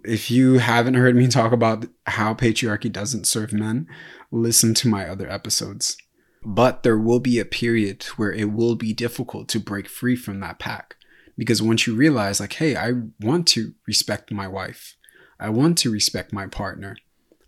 If 0.04 0.32
you 0.32 0.58
haven't 0.58 0.95
heard 0.95 1.15
me 1.15 1.28
talk 1.28 1.52
about 1.52 1.86
how 2.08 2.34
patriarchy 2.34 2.91
doesn't 2.91 3.28
serve 3.28 3.54
men, 3.54 3.88
listen 4.32 4.73
to 4.73 4.88
my 4.88 5.08
other 5.08 5.30
episodes. 5.30 5.95
But 6.43 6.82
there 6.82 6.97
will 6.97 7.19
be 7.19 7.38
a 7.38 7.45
period 7.45 8.02
where 8.17 8.34
it 8.34 8.52
will 8.52 8.73
be 8.73 8.93
difficult 8.93 9.47
to 9.49 9.60
break 9.60 9.88
free 9.88 10.15
from 10.15 10.39
that 10.39 10.58
pack. 10.58 10.95
Because 11.38 11.62
once 11.62 11.86
you 11.86 11.95
realize, 11.95 12.39
like, 12.39 12.54
hey, 12.54 12.76
I 12.76 12.93
want 13.19 13.47
to 13.49 13.76
respect 13.86 14.32
my 14.32 14.47
wife, 14.47 14.97
I 15.39 15.49
want 15.49 15.78
to 15.80 15.91
respect 15.91 16.34
my 16.34 16.47
partner, 16.47 16.97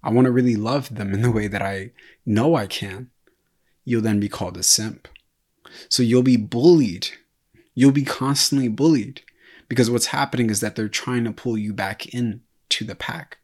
I 0.04 0.12
want 0.12 0.26
to 0.26 0.32
really 0.32 0.56
love 0.56 0.94
them 0.94 1.12
in 1.12 1.24
the 1.24 1.32
way 1.32 1.48
that 1.48 1.64
I 1.64 1.90
know 2.24 2.54
I 2.54 2.68
can, 2.68 3.10
you'll 3.84 4.04
then 4.04 4.20
be 4.20 4.30
called 4.30 4.58
a 4.58 4.64
simp. 4.64 5.08
So 5.90 6.04
you'll 6.04 6.22
be 6.22 6.38
bullied. 6.38 7.08
You'll 7.74 7.92
be 7.92 8.06
constantly 8.06 8.68
bullied 8.68 9.24
because 9.68 9.90
what's 9.90 10.08
happening 10.08 10.50
is 10.50 10.60
that 10.62 10.76
they're 10.76 10.88
trying 10.88 11.24
to 11.24 11.32
pull 11.32 11.58
you 11.58 11.74
back 11.74 12.08
in 12.14 12.42
to 12.70 12.86
the 12.86 12.96
pack. 12.96 13.38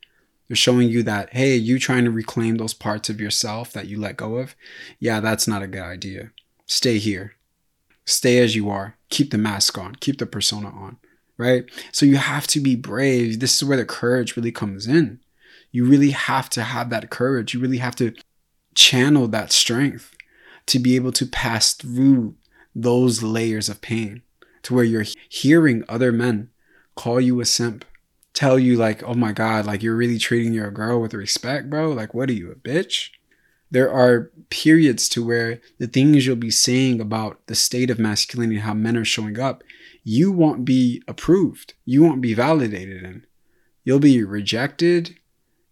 They're 0.48 0.56
showing 0.56 0.90
you 0.90 1.02
that, 1.04 1.34
hey, 1.34 1.56
you 1.56 1.80
trying 1.80 2.04
to 2.04 2.12
reclaim 2.12 2.58
those 2.58 2.74
parts 2.74 3.10
of 3.10 3.22
yourself 3.22 3.72
that 3.72 3.88
you 3.88 4.00
let 4.00 4.18
go 4.18 4.36
of? 4.36 4.56
Yeah, 5.00 5.20
that's 5.20 5.48
not 5.48 5.64
a 5.64 5.68
good 5.68 5.82
idea. 5.82 6.32
Stay 6.66 6.98
here. 6.98 7.36
Stay 8.06 8.40
as 8.40 8.56
you 8.56 8.70
are. 8.70 8.98
Keep 9.10 9.32
the 9.32 9.38
mask 9.38 9.78
on. 9.78 9.96
Keep 9.96 10.18
the 10.20 10.26
persona 10.26 10.68
on. 10.68 10.98
Right? 11.38 11.66
So 11.92 12.06
you 12.06 12.18
have 12.18 12.48
to 12.48 12.60
be 12.60 12.76
brave. 12.76 13.40
This 13.40 13.56
is 13.56 13.68
where 13.68 13.78
the 13.78 13.86
courage 13.86 14.36
really 14.36 14.52
comes 14.52 14.88
in. 14.88 15.20
You 15.72 15.86
really 15.86 16.12
have 16.12 16.50
to 16.52 16.64
have 16.64 16.90
that 16.90 17.10
courage. 17.10 17.54
You 17.54 17.62
really 17.62 17.78
have 17.78 17.96
to 17.96 18.14
channel 18.76 19.28
that 19.30 19.52
strength 19.52 20.16
to 20.68 20.80
be 20.80 20.96
able 20.96 21.12
to 21.14 21.26
pass 21.26 21.74
through 21.74 22.36
those 22.76 23.24
layers 23.24 23.70
of 23.70 23.82
pain 23.82 24.22
to 24.64 24.74
where 24.74 24.84
you're 24.84 25.06
hearing 25.30 25.84
other 25.88 26.12
men 26.12 26.50
call 26.96 27.20
you 27.20 27.40
a 27.40 27.46
simp 27.46 27.86
tell 28.34 28.58
you 28.58 28.78
like, 28.78 29.04
oh 29.04 29.14
my 29.14 29.32
God, 29.32 29.66
like 29.66 29.84
you're 29.84 29.96
really 29.96 30.18
treating 30.18 30.54
your 30.54 30.72
girl 30.72 31.02
with 31.02 31.14
respect, 31.14 31.70
bro. 31.70 31.92
Like, 31.92 32.14
what 32.14 32.30
are 32.30 32.34
you, 32.34 32.52
a 32.52 32.56
bitch? 32.56 33.10
There 33.70 33.92
are 33.92 34.32
periods 34.50 35.08
to 35.10 35.26
where 35.26 35.62
the 35.80 35.88
things 35.88 36.26
you'll 36.26 36.36
be 36.36 36.52
saying 36.52 37.00
about 37.00 37.46
the 37.48 37.56
state 37.56 37.90
of 37.90 38.00
masculinity, 38.00 38.60
how 38.60 38.74
men 38.74 38.98
are 38.98 39.06
showing 39.06 39.40
up, 39.40 39.64
you 40.04 40.32
won't 40.32 40.66
be 40.66 41.02
approved. 41.08 41.74
You 41.86 42.04
won't 42.04 42.22
be 42.22 42.34
validated 42.34 43.04
in. 43.04 43.26
You'll 43.84 44.00
be 44.00 44.24
rejected. 44.24 45.18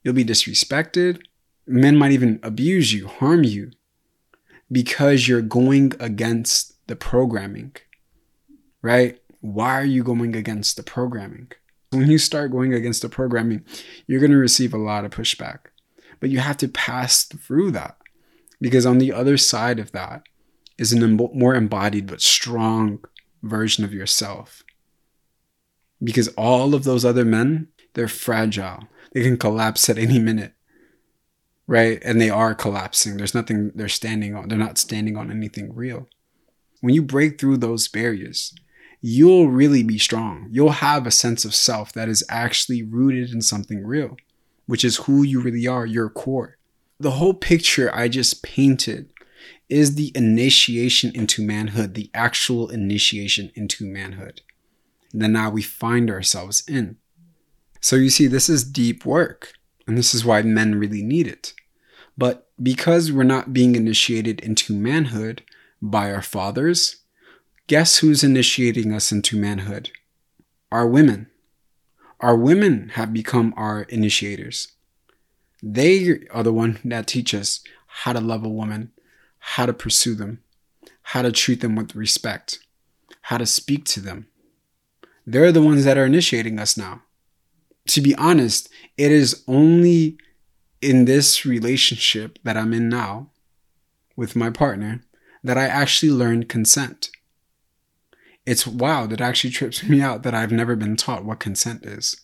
You'll 0.03 0.13
be 0.13 0.25
disrespected. 0.25 1.21
Men 1.67 1.97
might 1.97 2.11
even 2.11 2.39
abuse 2.41 2.93
you, 2.93 3.07
harm 3.07 3.43
you, 3.43 3.71
because 4.71 5.27
you're 5.27 5.41
going 5.41 5.93
against 5.99 6.75
the 6.87 6.95
programming, 6.95 7.75
right? 8.81 9.19
Why 9.41 9.79
are 9.79 9.85
you 9.85 10.03
going 10.03 10.35
against 10.35 10.77
the 10.77 10.83
programming? 10.83 11.51
When 11.91 12.09
you 12.09 12.17
start 12.17 12.51
going 12.51 12.73
against 12.73 13.01
the 13.01 13.09
programming, 13.09 13.65
you're 14.05 14.19
going 14.19 14.31
to 14.31 14.37
receive 14.37 14.73
a 14.73 14.77
lot 14.77 15.05
of 15.05 15.11
pushback. 15.11 15.59
But 16.19 16.29
you 16.29 16.39
have 16.39 16.57
to 16.57 16.67
pass 16.67 17.23
through 17.23 17.71
that 17.71 17.97
because 18.61 18.85
on 18.85 18.97
the 18.97 19.13
other 19.13 19.37
side 19.37 19.79
of 19.79 19.91
that 19.93 20.23
is 20.77 20.93
a 20.93 21.07
more 21.07 21.55
embodied 21.55 22.07
but 22.07 22.21
strong 22.21 22.99
version 23.41 23.83
of 23.83 23.93
yourself. 23.93 24.63
Because 26.01 26.29
all 26.29 26.73
of 26.73 26.83
those 26.83 27.03
other 27.03 27.25
men, 27.25 27.67
they're 27.93 28.07
fragile. 28.07 28.87
They 29.13 29.23
can 29.23 29.37
collapse 29.37 29.89
at 29.89 29.97
any 29.97 30.19
minute. 30.19 30.53
Right? 31.67 31.99
And 32.03 32.19
they 32.19 32.29
are 32.29 32.55
collapsing. 32.55 33.17
There's 33.17 33.35
nothing 33.35 33.71
they're 33.75 33.89
standing 33.89 34.35
on. 34.35 34.47
They're 34.47 34.57
not 34.57 34.77
standing 34.77 35.17
on 35.17 35.29
anything 35.29 35.73
real. 35.75 36.07
When 36.81 36.93
you 36.93 37.01
break 37.01 37.39
through 37.39 37.57
those 37.57 37.87
barriers, 37.87 38.55
you'll 39.01 39.49
really 39.49 39.83
be 39.83 39.97
strong. 39.97 40.47
You'll 40.51 40.71
have 40.71 41.07
a 41.07 41.11
sense 41.11 41.45
of 41.45 41.55
self 41.55 41.93
that 41.93 42.09
is 42.09 42.23
actually 42.29 42.83
rooted 42.83 43.31
in 43.31 43.41
something 43.41 43.85
real, 43.85 44.17
which 44.65 44.83
is 44.83 44.97
who 44.97 45.23
you 45.23 45.41
really 45.41 45.67
are, 45.67 45.85
your 45.85 46.09
core. 46.09 46.57
The 46.99 47.11
whole 47.11 47.33
picture 47.33 47.93
I 47.95 48.09
just 48.09 48.43
painted 48.43 49.11
is 49.69 49.95
the 49.95 50.11
initiation 50.15 51.11
into 51.13 51.45
manhood, 51.45 51.93
the 51.93 52.09
actual 52.13 52.69
initiation 52.69 53.51
into 53.55 53.85
manhood 53.85 54.41
that 55.13 55.27
now 55.29 55.49
we 55.49 55.61
find 55.61 56.09
ourselves 56.09 56.63
in. 56.67 56.97
So 57.81 57.95
you 57.95 58.09
see, 58.09 58.27
this 58.27 58.49
is 58.49 58.63
deep 58.63 59.05
work, 59.05 59.53
and 59.87 59.97
this 59.97 60.13
is 60.13 60.25
why 60.25 60.41
men 60.41 60.75
really 60.75 61.01
need 61.01 61.27
it. 61.27 61.53
But 62.17 62.47
because 62.61 63.11
we're 63.11 63.23
not 63.23 63.53
being 63.53 63.75
initiated 63.75 64.41
into 64.41 64.73
manhood 64.73 65.43
by 65.81 66.11
our 66.11 66.21
fathers, 66.21 66.97
Guess 67.69 67.99
who's 67.99 68.23
initiating 68.23 68.91
us 68.91 69.11
into 69.11 69.37
manhood? 69.37 69.91
Our 70.71 70.87
women. 70.87 71.27
Our 72.19 72.35
women 72.35 72.89
have 72.95 73.13
become 73.13 73.53
our 73.55 73.83
initiators. 73.83 74.69
They 75.61 76.21
are 76.31 76.41
the 76.41 76.51
one 76.51 76.79
that 76.83 77.05
teach 77.05 77.31
us 77.35 77.61
how 77.85 78.13
to 78.13 78.19
love 78.19 78.43
a 78.43 78.49
woman, 78.49 78.91
how 79.37 79.67
to 79.67 79.73
pursue 79.73 80.15
them, 80.15 80.41
how 81.03 81.21
to 81.21 81.31
treat 81.31 81.61
them 81.61 81.75
with 81.75 81.93
respect, 81.93 82.57
how 83.21 83.37
to 83.37 83.45
speak 83.45 83.85
to 83.85 83.99
them. 83.99 84.25
They're 85.27 85.51
the 85.51 85.61
ones 85.61 85.85
that 85.85 85.95
are 85.95 86.07
initiating 86.07 86.57
us 86.57 86.75
now. 86.75 87.03
To 87.89 88.01
be 88.01 88.15
honest, 88.15 88.67
it 88.97 89.11
is 89.11 89.43
only 89.47 90.17
in 90.81 91.05
this 91.05 91.45
relationship 91.45 92.39
that 92.43 92.57
I'm 92.57 92.73
in 92.73 92.89
now 92.89 93.29
with 94.15 94.35
my 94.35 94.49
partner 94.49 95.03
that 95.43 95.59
I 95.59 95.65
actually 95.65 96.11
learned 96.11 96.49
consent 96.49 97.11
it's 98.49 98.65
wild. 98.65 99.13
It 99.13 99.21
actually 99.21 99.51
trips 99.51 99.83
me 99.83 100.01
out 100.01 100.23
that 100.23 100.33
I've 100.33 100.51
never 100.51 100.75
been 100.75 100.95
taught 100.95 101.23
what 101.23 101.39
consent 101.39 101.85
is. 101.85 102.19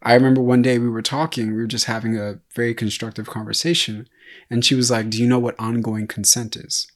I 0.00 0.14
remember 0.14 0.40
one 0.40 0.62
day 0.62 0.78
we 0.78 0.88
were 0.88 1.02
talking, 1.02 1.48
we 1.48 1.60
were 1.60 1.66
just 1.66 1.84
having 1.84 2.16
a 2.16 2.40
very 2.56 2.74
constructive 2.74 3.26
conversation, 3.26 4.08
and 4.48 4.64
she 4.64 4.74
was 4.74 4.90
like, 4.90 5.10
Do 5.10 5.20
you 5.20 5.28
know 5.28 5.38
what 5.38 5.60
ongoing 5.60 6.06
consent 6.06 6.56
is? 6.56 6.90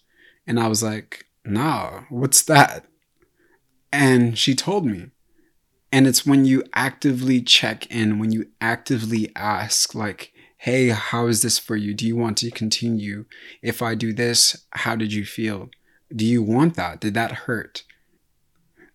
And 0.47 0.59
I 0.59 0.69
was 0.69 0.83
like, 0.83 1.27
Nah, 1.45 2.05
what's 2.09 2.42
that? 2.45 2.87
And 3.92 4.38
she 4.38 4.55
told 4.55 4.87
me. 4.87 5.11
And 5.92 6.07
it's 6.07 6.25
when 6.25 6.47
you 6.47 6.64
actively 6.73 7.42
check 7.42 7.87
in, 7.88 8.19
when 8.19 8.33
you 8.33 8.47
actively 8.62 9.31
ask, 9.37 9.95
like, 9.95 10.33
Hey, 10.57 10.88
how 10.88 11.27
is 11.27 11.42
this 11.42 11.59
for 11.59 11.77
you? 11.77 11.92
Do 11.92 12.07
you 12.07 12.16
want 12.16 12.38
to 12.38 12.51
continue? 12.51 13.27
If 13.61 13.83
I 13.83 13.95
do 13.95 14.14
this, 14.14 14.64
how 14.71 14.97
did 14.97 15.12
you 15.12 15.27
feel? 15.27 15.69
Do 16.14 16.25
you 16.25 16.42
want 16.42 16.75
that? 16.77 17.01
Did 17.01 17.12
that 17.12 17.33
hurt? 17.33 17.85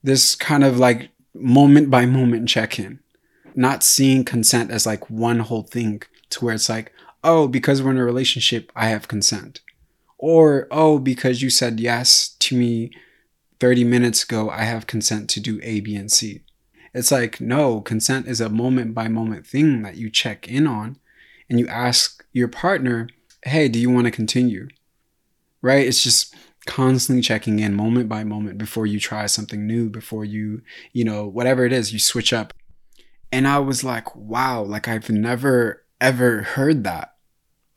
This 0.03 0.35
kind 0.35 0.63
of 0.63 0.77
like 0.77 1.09
moment 1.33 1.89
by 1.89 2.05
moment 2.05 2.49
check 2.49 2.79
in, 2.79 2.99
not 3.55 3.83
seeing 3.83 4.23
consent 4.23 4.71
as 4.71 4.85
like 4.85 5.09
one 5.09 5.39
whole 5.39 5.63
thing 5.63 6.01
to 6.29 6.45
where 6.45 6.55
it's 6.55 6.69
like, 6.69 6.91
oh, 7.23 7.47
because 7.47 7.81
we're 7.81 7.91
in 7.91 7.97
a 7.97 8.05
relationship, 8.05 8.71
I 8.75 8.87
have 8.87 9.07
consent. 9.07 9.61
Or, 10.17 10.67
oh, 10.71 10.99
because 10.99 11.41
you 11.41 11.49
said 11.49 11.79
yes 11.79 12.35
to 12.39 12.57
me 12.57 12.91
30 13.59 13.83
minutes 13.83 14.23
ago, 14.23 14.49
I 14.49 14.63
have 14.63 14.87
consent 14.87 15.29
to 15.31 15.39
do 15.39 15.59
A, 15.63 15.79
B, 15.81 15.95
and 15.95 16.11
C. 16.11 16.41
It's 16.93 17.11
like, 17.11 17.39
no, 17.39 17.81
consent 17.81 18.27
is 18.27 18.41
a 18.41 18.49
moment 18.49 18.93
by 18.93 19.07
moment 19.07 19.47
thing 19.47 19.81
that 19.83 19.95
you 19.95 20.09
check 20.09 20.47
in 20.47 20.67
on 20.67 20.97
and 21.49 21.59
you 21.59 21.67
ask 21.67 22.25
your 22.33 22.47
partner, 22.47 23.07
hey, 23.43 23.67
do 23.67 23.79
you 23.79 23.89
want 23.89 24.05
to 24.05 24.11
continue? 24.11 24.67
Right? 25.61 25.87
It's 25.87 26.03
just 26.03 26.35
constantly 26.65 27.21
checking 27.21 27.59
in 27.59 27.73
moment 27.73 28.07
by 28.07 28.23
moment 28.23 28.57
before 28.57 28.85
you 28.85 28.99
try 28.99 29.25
something 29.25 29.65
new, 29.65 29.89
before 29.89 30.25
you, 30.25 30.61
you 30.93 31.03
know, 31.03 31.25
whatever 31.25 31.65
it 31.65 31.73
is, 31.73 31.91
you 31.91 31.99
switch 31.99 32.33
up. 32.33 32.53
And 33.31 33.47
I 33.47 33.59
was 33.59 33.83
like, 33.83 34.15
wow, 34.15 34.61
like 34.63 34.87
I've 34.87 35.09
never 35.09 35.83
ever 35.99 36.41
heard 36.41 36.83
that. 36.83 37.15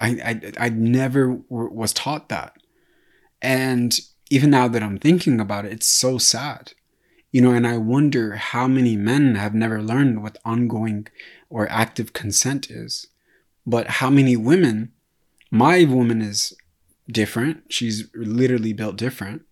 I 0.01 0.09
I, 0.25 0.66
I 0.66 0.68
never 0.68 1.29
w- 1.29 1.73
was 1.73 1.92
taught 1.92 2.29
that. 2.29 2.57
And 3.40 3.99
even 4.31 4.51
now 4.51 4.68
that 4.68 4.83
I'm 4.83 4.99
thinking 4.99 5.40
about 5.40 5.64
it, 5.64 5.73
it's 5.73 5.87
so 5.87 6.18
sad. 6.18 6.73
You 7.31 7.40
know, 7.40 7.51
and 7.51 7.66
I 7.66 7.79
wonder 7.79 8.37
how 8.37 8.68
many 8.68 8.97
men 8.97 9.35
have 9.35 9.55
never 9.55 9.83
learned 9.83 10.23
what 10.23 10.38
ongoing 10.44 11.09
or 11.51 11.68
active 11.70 12.12
consent 12.12 12.70
is. 12.70 13.09
But 13.66 13.87
how 13.99 14.11
many 14.11 14.37
women, 14.37 14.92
my 15.51 15.85
woman 15.85 16.23
is 16.23 16.55
different. 17.09 17.64
She's 17.69 18.09
literally 18.14 18.73
built 18.73 18.97
different. 18.97 19.43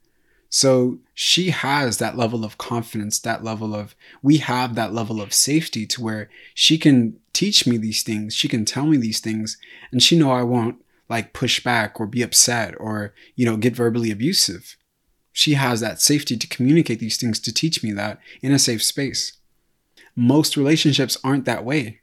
So 0.49 0.99
she 1.15 1.51
has 1.51 1.97
that 1.97 2.17
level 2.17 2.45
of 2.45 2.59
confidence, 2.59 3.19
that 3.21 3.43
level 3.43 3.75
of, 3.75 3.95
we 4.23 4.37
have 4.38 4.75
that 4.75 4.93
level 4.93 5.23
of 5.23 5.33
safety 5.33 5.87
to 5.87 6.03
where 6.03 6.29
she 6.55 6.77
can 6.77 7.19
teach 7.33 7.67
me 7.67 7.79
these 7.79 8.03
things. 8.03 8.35
She 8.35 8.49
can 8.49 8.67
tell 8.67 8.87
me 8.87 8.99
these 8.99 9.21
things 9.21 9.57
and 9.91 10.03
she 10.03 10.19
know 10.19 10.31
I 10.31 10.43
won't 10.43 10.85
like 11.09 11.33
push 11.33 11.65
back 11.65 11.99
or 11.99 12.07
be 12.07 12.23
upset 12.23 12.75
or, 12.79 13.15
you 13.35 13.47
know, 13.47 13.57
get 13.57 13.75
verbally 13.75 14.11
abusive. 14.11 14.77
She 15.33 15.55
has 15.55 15.81
that 15.81 16.03
safety 16.03 16.37
to 16.37 16.47
communicate 16.47 17.01
these 17.01 17.17
things 17.17 17.41
to 17.41 17.53
teach 17.53 17.83
me 17.83 17.93
that 17.93 18.19
in 18.43 18.53
a 18.53 18.59
safe 18.59 18.83
space. 18.83 19.38
Most 20.15 20.59
relationships 20.59 21.17
aren't 21.25 21.47
that 21.47 21.65
way 21.65 22.03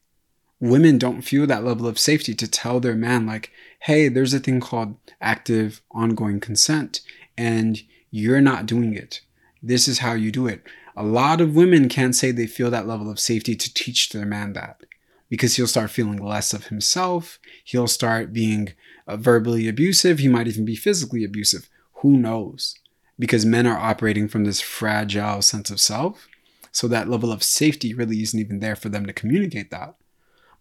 women 0.59 0.97
don't 0.97 1.21
feel 1.21 1.47
that 1.47 1.63
level 1.63 1.87
of 1.87 1.97
safety 1.97 2.33
to 2.35 2.47
tell 2.47 2.79
their 2.79 2.95
man 2.95 3.25
like 3.25 3.51
hey 3.79 4.07
there's 4.07 4.33
a 4.33 4.39
thing 4.39 4.59
called 4.59 4.95
active 5.21 5.81
ongoing 5.91 6.39
consent 6.39 7.01
and 7.37 7.81
you're 8.11 8.41
not 8.41 8.65
doing 8.65 8.93
it 8.93 9.21
this 9.61 9.87
is 9.87 9.99
how 9.99 10.13
you 10.13 10.31
do 10.31 10.47
it 10.47 10.63
A 10.95 11.03
lot 11.03 11.39
of 11.39 11.55
women 11.55 11.87
can't 11.87 12.13
say 12.13 12.31
they 12.31 12.45
feel 12.45 12.69
that 12.71 12.85
level 12.85 13.09
of 13.09 13.21
safety 13.21 13.55
to 13.55 13.73
teach 13.73 14.09
their 14.09 14.25
man 14.25 14.51
that 14.51 14.81
because 15.29 15.55
he'll 15.55 15.65
start 15.67 15.91
feeling 15.91 16.17
less 16.17 16.53
of 16.53 16.67
himself. 16.67 17.39
He'll 17.63 17.87
start 17.87 18.33
being 18.33 18.73
uh, 19.07 19.15
verbally 19.15 19.69
abusive. 19.69 20.19
He 20.19 20.27
might 20.27 20.47
even 20.47 20.65
be 20.65 20.75
physically 20.75 21.23
abusive. 21.23 21.69
Who 22.01 22.17
knows? 22.17 22.75
Because 23.17 23.45
men 23.45 23.65
are 23.65 23.77
operating 23.77 24.27
from 24.27 24.43
this 24.43 24.59
fragile 24.59 25.41
sense 25.41 25.69
of 25.69 25.79
self. 25.79 26.27
So 26.73 26.87
that 26.89 27.09
level 27.09 27.31
of 27.31 27.43
safety 27.43 27.93
really 27.93 28.21
isn't 28.21 28.39
even 28.39 28.59
there 28.59 28.75
for 28.75 28.89
them 28.89 29.05
to 29.05 29.13
communicate 29.13 29.71
that. 29.71 29.95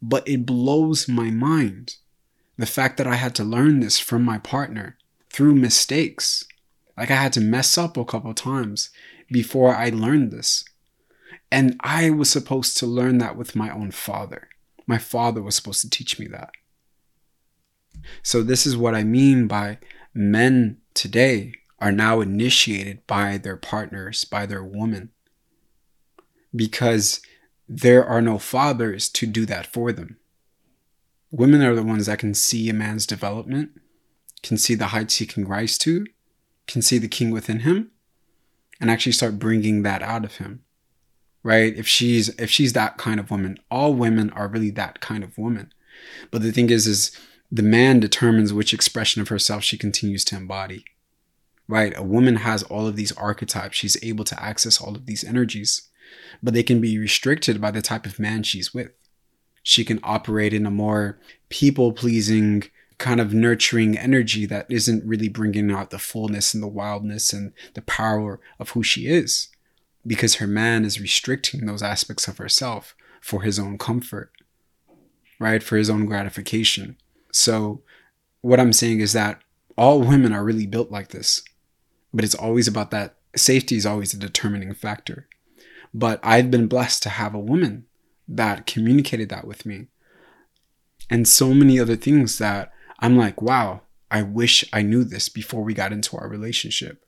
But 0.00 0.28
it 0.28 0.46
blows 0.46 1.09
my 1.09 1.31
mind. 1.31 1.96
The 2.59 2.66
fact 2.66 2.97
that 2.99 3.07
I 3.07 3.14
had 3.14 3.35
to 3.37 3.44
learn 3.44 3.81
this 3.81 3.99
from 3.99 4.25
my 4.25 4.38
partner 4.38 4.99
through 5.31 5.55
mistakes. 5.55 6.44
Like 6.97 7.11
I 7.11 7.16
had 7.16 7.33
to 7.35 7.40
mess 7.40 7.79
up 7.79 7.97
a 7.97 8.05
couple 8.05 8.35
times 8.35 8.90
before 9.31 9.75
I 9.75 9.90
learned 9.90 10.33
this. 10.33 10.64
And 11.51 11.77
I 11.81 12.11
was 12.11 12.29
supposed 12.29 12.77
to 12.79 12.87
learn 12.87 13.18
that 13.18 13.37
with 13.37 13.57
my 13.57 13.71
own 13.71 13.90
father. 13.90 14.49
My 14.87 14.99
father 14.99 15.42
was 15.42 15.57
supposed 15.57 15.81
to 15.83 15.90
teach 15.90 16.18
me 16.18 16.27
that. 16.29 16.51
So, 18.23 18.42
this 18.42 18.66
is 18.66 18.77
what 18.77 18.94
I 18.94 19.05
mean 19.05 19.47
by 19.47 19.79
men 20.14 20.79
today 20.94 21.53
are 21.79 21.92
now 21.92 22.21
initiated 22.21 23.07
by 23.07 23.38
their 23.38 23.57
partners, 23.57 24.25
by 24.25 24.47
their 24.47 24.64
woman, 24.64 25.11
because 26.55 27.21
there 27.68 28.05
are 28.05 28.23
no 28.23 28.38
fathers 28.38 29.09
to 29.11 29.27
do 29.27 29.47
that 29.47 29.66
for 29.66 29.92
them. 29.92 30.17
Women 31.30 31.62
are 31.62 31.74
the 31.74 31.82
ones 31.82 32.06
that 32.06 32.18
can 32.18 32.34
see 32.34 32.68
a 32.70 32.74
man's 32.74 33.06
development, 33.06 33.70
can 34.42 34.56
see 34.56 34.74
the 34.74 34.88
heights 34.88 35.16
he 35.16 35.26
can 35.26 35.46
rise 35.46 35.76
to, 35.78 36.06
can 36.66 36.80
see 36.80 36.98
the 36.98 37.08
king 37.08 37.30
within 37.30 37.60
him, 37.60 37.90
and 38.80 38.90
actually 38.90 39.12
start 39.12 39.38
bringing 39.38 39.82
that 39.82 40.02
out 40.02 40.24
of 40.24 40.36
him. 40.36 40.62
Right? 41.42 41.76
If 41.76 41.86
she's 41.86 42.30
if 42.30 42.50
she's 42.50 42.72
that 42.72 42.98
kind 42.98 43.20
of 43.20 43.30
woman, 43.30 43.58
all 43.70 43.94
women 43.94 44.30
are 44.30 44.48
really 44.48 44.70
that 44.70 45.00
kind 45.00 45.22
of 45.22 45.36
woman. 45.38 45.72
But 46.30 46.42
the 46.42 46.52
thing 46.52 46.70
is 46.70 46.86
is 46.86 47.16
the 47.50 47.62
man 47.62 48.00
determines 48.00 48.52
which 48.52 48.74
expression 48.74 49.22
of 49.22 49.28
herself 49.28 49.64
she 49.64 49.78
continues 49.78 50.24
to 50.26 50.36
embody. 50.36 50.84
Right? 51.66 51.96
A 51.96 52.02
woman 52.02 52.36
has 52.36 52.62
all 52.64 52.86
of 52.86 52.96
these 52.96 53.12
archetypes. 53.12 53.76
She's 53.76 54.02
able 54.02 54.24
to 54.24 54.42
access 54.42 54.80
all 54.80 54.96
of 54.96 55.06
these 55.06 55.24
energies, 55.24 55.88
but 56.42 56.54
they 56.54 56.62
can 56.62 56.80
be 56.80 56.98
restricted 56.98 57.60
by 57.60 57.70
the 57.70 57.82
type 57.82 58.06
of 58.06 58.18
man 58.18 58.42
she's 58.42 58.72
with. 58.72 58.92
She 59.68 59.85
can 59.85 60.00
operate 60.02 60.54
in 60.54 60.64
a 60.64 60.70
more 60.70 61.18
people 61.50 61.92
pleasing, 61.92 62.62
kind 62.96 63.20
of 63.20 63.35
nurturing 63.35 63.98
energy 63.98 64.46
that 64.46 64.64
isn't 64.70 65.04
really 65.04 65.28
bringing 65.28 65.70
out 65.70 65.90
the 65.90 65.98
fullness 65.98 66.54
and 66.54 66.62
the 66.62 66.66
wildness 66.66 67.35
and 67.35 67.52
the 67.74 67.83
power 67.83 68.40
of 68.59 68.70
who 68.70 68.83
she 68.83 69.09
is 69.09 69.48
because 70.07 70.37
her 70.37 70.46
man 70.46 70.87
is 70.87 71.02
restricting 71.02 71.66
those 71.66 71.83
aspects 71.83 72.26
of 72.26 72.38
herself 72.38 72.96
for 73.20 73.42
his 73.42 73.59
own 73.59 73.76
comfort, 73.76 74.33
right? 75.38 75.62
For 75.62 75.76
his 75.76 75.90
own 75.90 76.07
gratification. 76.07 76.96
So, 77.31 77.83
what 78.40 78.59
I'm 78.59 78.72
saying 78.72 79.00
is 79.00 79.12
that 79.12 79.42
all 79.76 80.00
women 80.00 80.33
are 80.33 80.44
really 80.46 80.66
built 80.66 80.90
like 80.90 81.09
this, 81.09 81.42
but 82.14 82.24
it's 82.24 82.35
always 82.35 82.66
about 82.66 82.90
that 82.92 83.16
safety 83.37 83.76
is 83.76 83.85
always 83.85 84.14
a 84.14 84.18
determining 84.18 84.72
factor. 84.72 85.28
But 85.92 86.20
I've 86.22 86.50
been 86.50 86.68
blessed 86.68 87.02
to 87.02 87.11
have 87.11 87.35
a 87.35 87.38
woman 87.38 87.85
that 88.28 88.66
communicated 88.66 89.28
that 89.30 89.46
with 89.46 89.64
me. 89.64 89.86
And 91.10 91.26
so 91.26 91.54
many 91.54 91.80
other 91.80 91.96
things 91.96 92.38
that 92.38 92.70
I'm 93.00 93.16
like, 93.16 93.40
wow, 93.40 93.82
I 94.10 94.22
wish 94.22 94.64
I 94.72 94.82
knew 94.82 95.04
this 95.04 95.28
before 95.28 95.62
we 95.62 95.74
got 95.74 95.92
into 95.92 96.16
our 96.16 96.28
relationship. 96.28 97.04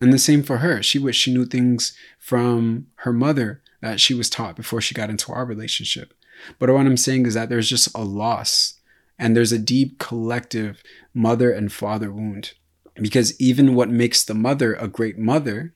And 0.00 0.12
the 0.12 0.18
same 0.18 0.42
for 0.42 0.58
her. 0.58 0.82
She 0.82 0.98
wished 0.98 1.20
she 1.20 1.32
knew 1.32 1.46
things 1.46 1.96
from 2.18 2.86
her 2.96 3.12
mother 3.12 3.62
that 3.80 4.00
she 4.00 4.14
was 4.14 4.28
taught 4.30 4.56
before 4.56 4.80
she 4.80 4.94
got 4.94 5.10
into 5.10 5.32
our 5.32 5.44
relationship. 5.44 6.12
But 6.58 6.70
what 6.70 6.86
I'm 6.86 6.96
saying 6.96 7.26
is 7.26 7.34
that 7.34 7.48
there's 7.48 7.68
just 7.68 7.88
a 7.94 8.04
loss 8.04 8.74
and 9.18 9.34
there's 9.34 9.52
a 9.52 9.58
deep 9.58 9.98
collective 9.98 10.82
mother 11.14 11.50
and 11.50 11.72
father 11.72 12.12
wound. 12.12 12.52
Because 12.94 13.38
even 13.40 13.74
what 13.74 13.88
makes 13.88 14.24
the 14.24 14.34
mother 14.34 14.74
a 14.74 14.88
great 14.88 15.18
mother 15.18 15.74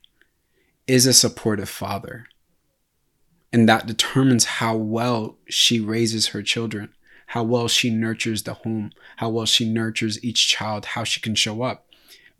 is 0.86 1.06
a 1.06 1.12
supportive 1.12 1.68
father. 1.68 2.26
And 3.52 3.68
that 3.68 3.86
determines 3.86 4.44
how 4.44 4.76
well 4.76 5.36
she 5.48 5.80
raises 5.80 6.28
her 6.28 6.42
children 6.42 6.90
how 7.30 7.44
well 7.44 7.68
she 7.68 7.90
nurtures 7.90 8.42
the 8.42 8.54
home, 8.54 8.90
how 9.18 9.28
well 9.28 9.46
she 9.46 9.64
nurtures 9.64 10.22
each 10.24 10.48
child, 10.48 10.84
how 10.84 11.04
she 11.04 11.20
can 11.20 11.36
show 11.36 11.62
up. 11.62 11.86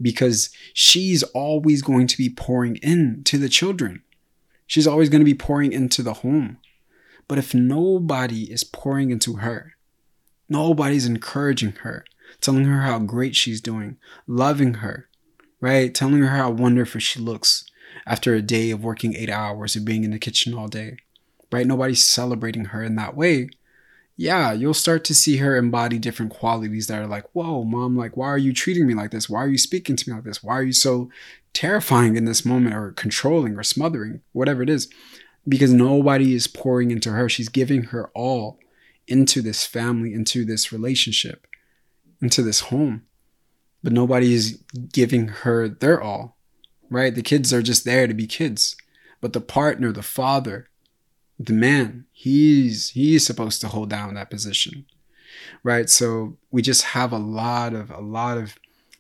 Because 0.03 0.51
she's 0.75 1.23
always 1.23 1.81
going 1.81 2.09
to 2.09 2.18
be 2.18 2.29
pouring 2.29 2.77
into 2.83 3.38
the 3.38 3.49
children. 3.49 4.03
She's 4.66 4.88
always 4.88 5.09
going 5.09 5.20
to 5.20 5.25
be 5.25 5.35
pouring 5.35 5.73
into 5.73 6.03
the 6.03 6.14
home. 6.14 6.59
But 7.29 7.38
if 7.38 7.55
nobody 7.55 8.51
is 8.51 8.64
pouring 8.64 9.11
into 9.11 9.37
her, 9.37 9.75
nobody's 10.49 11.07
encouraging 11.07 11.75
her, 11.83 12.05
telling 12.40 12.64
her 12.64 12.83
how 12.83 12.99
great 12.99 13.37
she's 13.37 13.61
doing, 13.61 13.96
loving 14.27 14.75
her, 14.75 15.09
right? 15.61 15.94
Telling 15.94 16.18
her 16.18 16.37
how 16.37 16.51
wonderful 16.51 17.01
she 17.01 17.20
looks 17.20 17.64
after 18.06 18.34
a 18.34 18.42
day 18.42 18.70
of 18.70 18.84
working 18.84 19.14
eight 19.14 19.30
hours 19.30 19.76
and 19.76 19.84
being 19.84 20.04
in 20.04 20.10
the 20.10 20.18
kitchen 20.18 20.54
all 20.54 20.68
day, 20.68 20.96
right? 21.52 21.66
Nobody's 21.66 22.04
celebrating 22.04 22.66
her 22.66 22.82
in 22.82 22.96
that 22.96 23.16
way 23.16 23.50
yeah, 24.20 24.52
you'll 24.52 24.74
start 24.74 25.02
to 25.04 25.14
see 25.14 25.38
her 25.38 25.56
embody 25.56 25.98
different 25.98 26.30
qualities 26.30 26.88
that 26.88 27.00
are 27.00 27.06
like, 27.06 27.24
whoa, 27.32 27.64
mom, 27.64 27.96
like, 27.96 28.18
why 28.18 28.26
are 28.26 28.36
you 28.36 28.52
treating 28.52 28.86
me 28.86 28.92
like 28.92 29.12
this? 29.12 29.30
Why 29.30 29.42
are 29.42 29.48
you 29.48 29.56
speaking 29.56 29.96
to 29.96 30.10
me 30.10 30.14
like 30.14 30.24
this? 30.24 30.42
Why 30.42 30.58
are 30.58 30.62
you 30.62 30.74
so 30.74 31.08
terrifying 31.54 32.16
in 32.16 32.26
this 32.26 32.44
moment 32.44 32.74
or 32.74 32.92
controlling 32.92 33.56
or 33.56 33.62
smothering, 33.62 34.20
whatever 34.32 34.62
it 34.62 34.68
is? 34.68 34.90
Because 35.48 35.72
nobody 35.72 36.34
is 36.34 36.46
pouring 36.46 36.90
into 36.90 37.12
her. 37.12 37.30
She's 37.30 37.48
giving 37.48 37.84
her 37.84 38.10
all 38.14 38.58
into 39.08 39.40
this 39.40 39.64
family, 39.64 40.12
into 40.12 40.44
this 40.44 40.70
relationship, 40.70 41.46
into 42.20 42.42
this 42.42 42.60
home. 42.60 43.06
But 43.82 43.94
nobody 43.94 44.34
is 44.34 44.62
giving 44.92 45.28
her 45.28 45.66
their 45.66 45.98
all, 45.98 46.36
right? 46.90 47.14
The 47.14 47.22
kids 47.22 47.53
are 47.53 47.62
just 47.62 47.85
there 47.85 48.07
to 48.07 48.14
be 48.14 48.26
kids. 48.26 48.76
But 49.20 49.33
the 49.33 49.40
partner, 49.40 49.92
the 49.92 50.03
father, 50.03 50.70
the 51.40 51.55
man 51.55 52.05
he's 52.12 52.90
he's 52.90 53.24
supposed 53.24 53.62
to 53.62 53.68
hold 53.68 53.88
down 53.88 54.12
that 54.12 54.29
position 54.29 54.85
right 55.62 55.88
so 55.88 56.37
we 56.50 56.61
just 56.61 56.83
have 56.83 57.12
a 57.12 57.18
lot 57.18 57.72
of 57.72 57.90
a 57.90 58.00
lot 58.00 58.37
of 58.37 58.57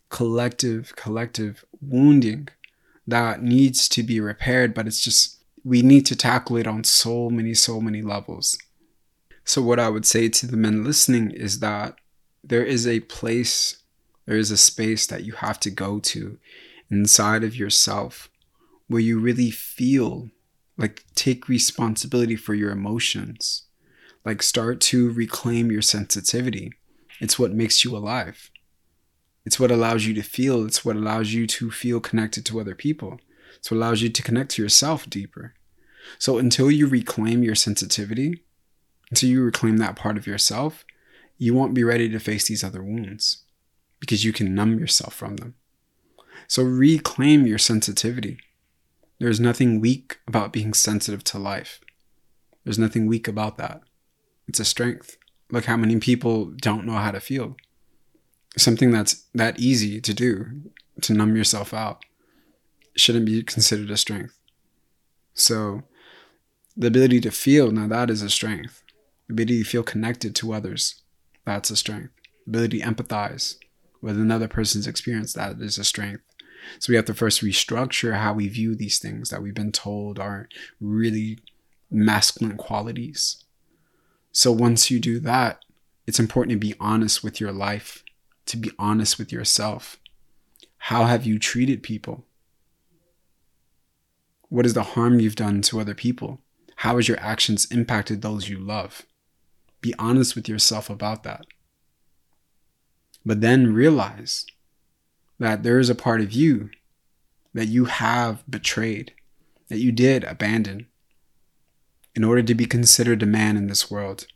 collective 0.08 0.96
collective 0.96 1.64
wounding 1.82 2.48
that 3.06 3.42
needs 3.42 3.88
to 3.88 4.02
be 4.02 4.18
repaired 4.20 4.72
but 4.72 4.86
it's 4.86 5.02
just 5.02 5.38
we 5.64 5.82
need 5.82 6.06
to 6.06 6.16
tackle 6.16 6.56
it 6.56 6.66
on 6.66 6.82
so 6.82 7.28
many 7.28 7.52
so 7.52 7.78
many 7.78 8.00
levels 8.00 8.56
so 9.44 9.60
what 9.60 9.78
i 9.78 9.90
would 9.90 10.06
say 10.06 10.26
to 10.26 10.46
the 10.46 10.56
men 10.56 10.82
listening 10.82 11.30
is 11.30 11.60
that 11.60 11.94
there 12.42 12.64
is 12.64 12.86
a 12.86 13.00
place 13.00 13.82
there 14.24 14.38
is 14.38 14.50
a 14.50 14.56
space 14.56 15.06
that 15.06 15.24
you 15.24 15.32
have 15.34 15.60
to 15.60 15.70
go 15.70 16.00
to 16.00 16.38
inside 16.90 17.44
of 17.44 17.56
yourself 17.56 18.28
where 18.88 19.00
you 19.00 19.18
really 19.18 19.50
feel 19.50 20.30
like, 20.80 21.04
take 21.14 21.46
responsibility 21.46 22.36
for 22.36 22.54
your 22.54 22.70
emotions. 22.70 23.64
Like, 24.24 24.42
start 24.42 24.80
to 24.82 25.12
reclaim 25.12 25.70
your 25.70 25.82
sensitivity. 25.82 26.72
It's 27.20 27.38
what 27.38 27.52
makes 27.52 27.84
you 27.84 27.94
alive. 27.94 28.50
It's 29.44 29.60
what 29.60 29.70
allows 29.70 30.06
you 30.06 30.14
to 30.14 30.22
feel. 30.22 30.64
It's 30.64 30.82
what 30.82 30.96
allows 30.96 31.34
you 31.34 31.46
to 31.46 31.70
feel 31.70 32.00
connected 32.00 32.46
to 32.46 32.60
other 32.60 32.74
people. 32.74 33.20
It's 33.58 33.70
what 33.70 33.76
allows 33.76 34.00
you 34.00 34.08
to 34.08 34.22
connect 34.22 34.52
to 34.52 34.62
yourself 34.62 35.08
deeper. 35.08 35.52
So, 36.18 36.38
until 36.38 36.70
you 36.70 36.86
reclaim 36.86 37.42
your 37.42 37.54
sensitivity, 37.54 38.42
until 39.10 39.28
you 39.28 39.42
reclaim 39.42 39.76
that 39.76 39.96
part 39.96 40.16
of 40.16 40.26
yourself, 40.26 40.86
you 41.36 41.52
won't 41.52 41.74
be 41.74 41.84
ready 41.84 42.08
to 42.08 42.18
face 42.18 42.48
these 42.48 42.64
other 42.64 42.82
wounds 42.82 43.44
because 43.98 44.24
you 44.24 44.32
can 44.32 44.54
numb 44.54 44.78
yourself 44.78 45.12
from 45.12 45.36
them. 45.36 45.56
So, 46.50 46.64
reclaim 46.64 47.46
your 47.46 47.58
sensitivity. 47.58 48.40
There's 49.20 49.38
nothing 49.38 49.78
weak 49.78 50.18
about 50.26 50.52
being 50.52 50.74
sensitive 50.74 51.22
to 51.24 51.38
life. 51.38 51.78
There's 52.64 52.76
nothing 52.76 53.06
weak 53.06 53.28
about 53.28 53.56
that. 53.58 53.82
It's 54.48 54.58
a 54.58 54.64
strength. 54.64 55.16
Look 55.52 55.66
how 55.66 55.76
many 55.76 56.00
people 56.00 56.46
don't 56.46 56.86
know 56.86 56.94
how 56.96 57.12
to 57.12 57.20
feel. 57.20 57.56
Something 58.56 58.90
that's 58.90 59.26
that 59.32 59.60
easy 59.60 60.00
to 60.00 60.12
do, 60.12 60.72
to 61.02 61.14
numb 61.14 61.36
yourself 61.36 61.72
out, 61.72 62.04
shouldn't 62.96 63.26
be 63.26 63.44
considered 63.44 63.92
a 63.92 63.96
strength. 63.96 64.36
So, 65.34 65.84
the 66.76 66.88
ability 66.88 67.20
to 67.20 67.30
feel, 67.30 67.70
now 67.70 67.86
that 67.86 68.10
is 68.10 68.22
a 68.22 68.28
strength. 68.28 68.82
The 69.28 69.34
ability 69.34 69.62
to 69.62 69.68
feel 69.68 69.82
connected 69.84 70.34
to 70.34 70.52
others, 70.52 71.00
that's 71.44 71.70
a 71.70 71.76
strength. 71.76 72.10
The 72.44 72.50
ability 72.50 72.80
to 72.80 72.86
empathize 72.86 73.54
with 74.02 74.16
another 74.16 74.48
person's 74.48 74.88
experience, 74.88 75.32
that 75.34 75.60
is 75.60 75.78
a 75.78 75.84
strength. 75.84 76.24
So 76.78 76.90
we 76.90 76.96
have 76.96 77.04
to 77.06 77.14
first 77.14 77.42
restructure 77.42 78.16
how 78.16 78.34
we 78.34 78.48
view 78.48 78.74
these 78.74 78.98
things 78.98 79.30
that 79.30 79.42
we've 79.42 79.54
been 79.54 79.72
told 79.72 80.18
are 80.18 80.48
really 80.80 81.38
masculine 81.90 82.56
qualities. 82.56 83.44
So 84.32 84.52
once 84.52 84.90
you 84.90 85.00
do 85.00 85.18
that, 85.20 85.64
it's 86.06 86.20
important 86.20 86.52
to 86.52 86.66
be 86.66 86.74
honest 86.80 87.22
with 87.22 87.40
your 87.40 87.52
life, 87.52 88.04
to 88.46 88.56
be 88.56 88.70
honest 88.78 89.18
with 89.18 89.32
yourself. 89.32 89.98
How 90.78 91.04
have 91.04 91.26
you 91.26 91.38
treated 91.38 91.82
people? 91.82 92.24
What 94.48 94.66
is 94.66 94.74
the 94.74 94.82
harm 94.82 95.20
you've 95.20 95.36
done 95.36 95.62
to 95.62 95.80
other 95.80 95.94
people? 95.94 96.40
How 96.76 96.96
has 96.96 97.06
your 97.06 97.20
actions 97.20 97.66
impacted 97.70 98.22
those 98.22 98.48
you 98.48 98.58
love? 98.58 99.06
Be 99.80 99.94
honest 99.98 100.34
with 100.34 100.48
yourself 100.48 100.90
about 100.90 101.22
that. 101.22 101.46
But 103.24 103.40
then 103.40 103.74
realize 103.74 104.46
that 105.40 105.62
there 105.62 105.78
is 105.78 105.90
a 105.90 105.94
part 105.94 106.20
of 106.20 106.32
you 106.32 106.70
that 107.54 107.66
you 107.66 107.86
have 107.86 108.48
betrayed, 108.48 109.12
that 109.68 109.78
you 109.78 109.90
did 109.90 110.22
abandon 110.22 110.86
in 112.14 112.22
order 112.22 112.42
to 112.42 112.54
be 112.54 112.66
considered 112.66 113.22
a 113.22 113.26
man 113.26 113.56
in 113.56 113.66
this 113.66 113.90
world, 113.90 114.26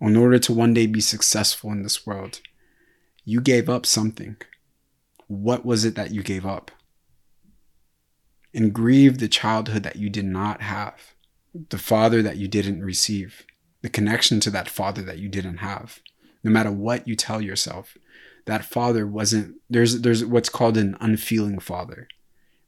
in 0.00 0.16
order 0.16 0.38
to 0.38 0.52
one 0.52 0.74
day 0.74 0.86
be 0.86 1.00
successful 1.00 1.70
in 1.70 1.82
this 1.82 2.06
world. 2.06 2.40
You 3.24 3.40
gave 3.40 3.68
up 3.68 3.86
something. 3.86 4.36
What 5.28 5.64
was 5.64 5.84
it 5.84 5.94
that 5.94 6.10
you 6.10 6.22
gave 6.22 6.44
up? 6.44 6.70
And 8.52 8.72
grieve 8.72 9.18
the 9.18 9.28
childhood 9.28 9.84
that 9.84 9.96
you 9.96 10.10
did 10.10 10.24
not 10.24 10.60
have, 10.60 11.14
the 11.70 11.78
father 11.78 12.20
that 12.22 12.36
you 12.36 12.48
didn't 12.48 12.82
receive, 12.82 13.46
the 13.82 13.88
connection 13.88 14.40
to 14.40 14.50
that 14.50 14.68
father 14.68 15.02
that 15.02 15.18
you 15.18 15.28
didn't 15.28 15.58
have. 15.58 16.00
No 16.42 16.50
matter 16.50 16.72
what 16.72 17.06
you 17.06 17.14
tell 17.14 17.40
yourself, 17.40 17.96
that 18.46 18.64
father 18.64 19.06
wasn't 19.06 19.56
there's 19.68 20.00
there's 20.00 20.24
what's 20.24 20.48
called 20.48 20.76
an 20.76 20.96
unfeeling 21.00 21.58
father 21.58 22.08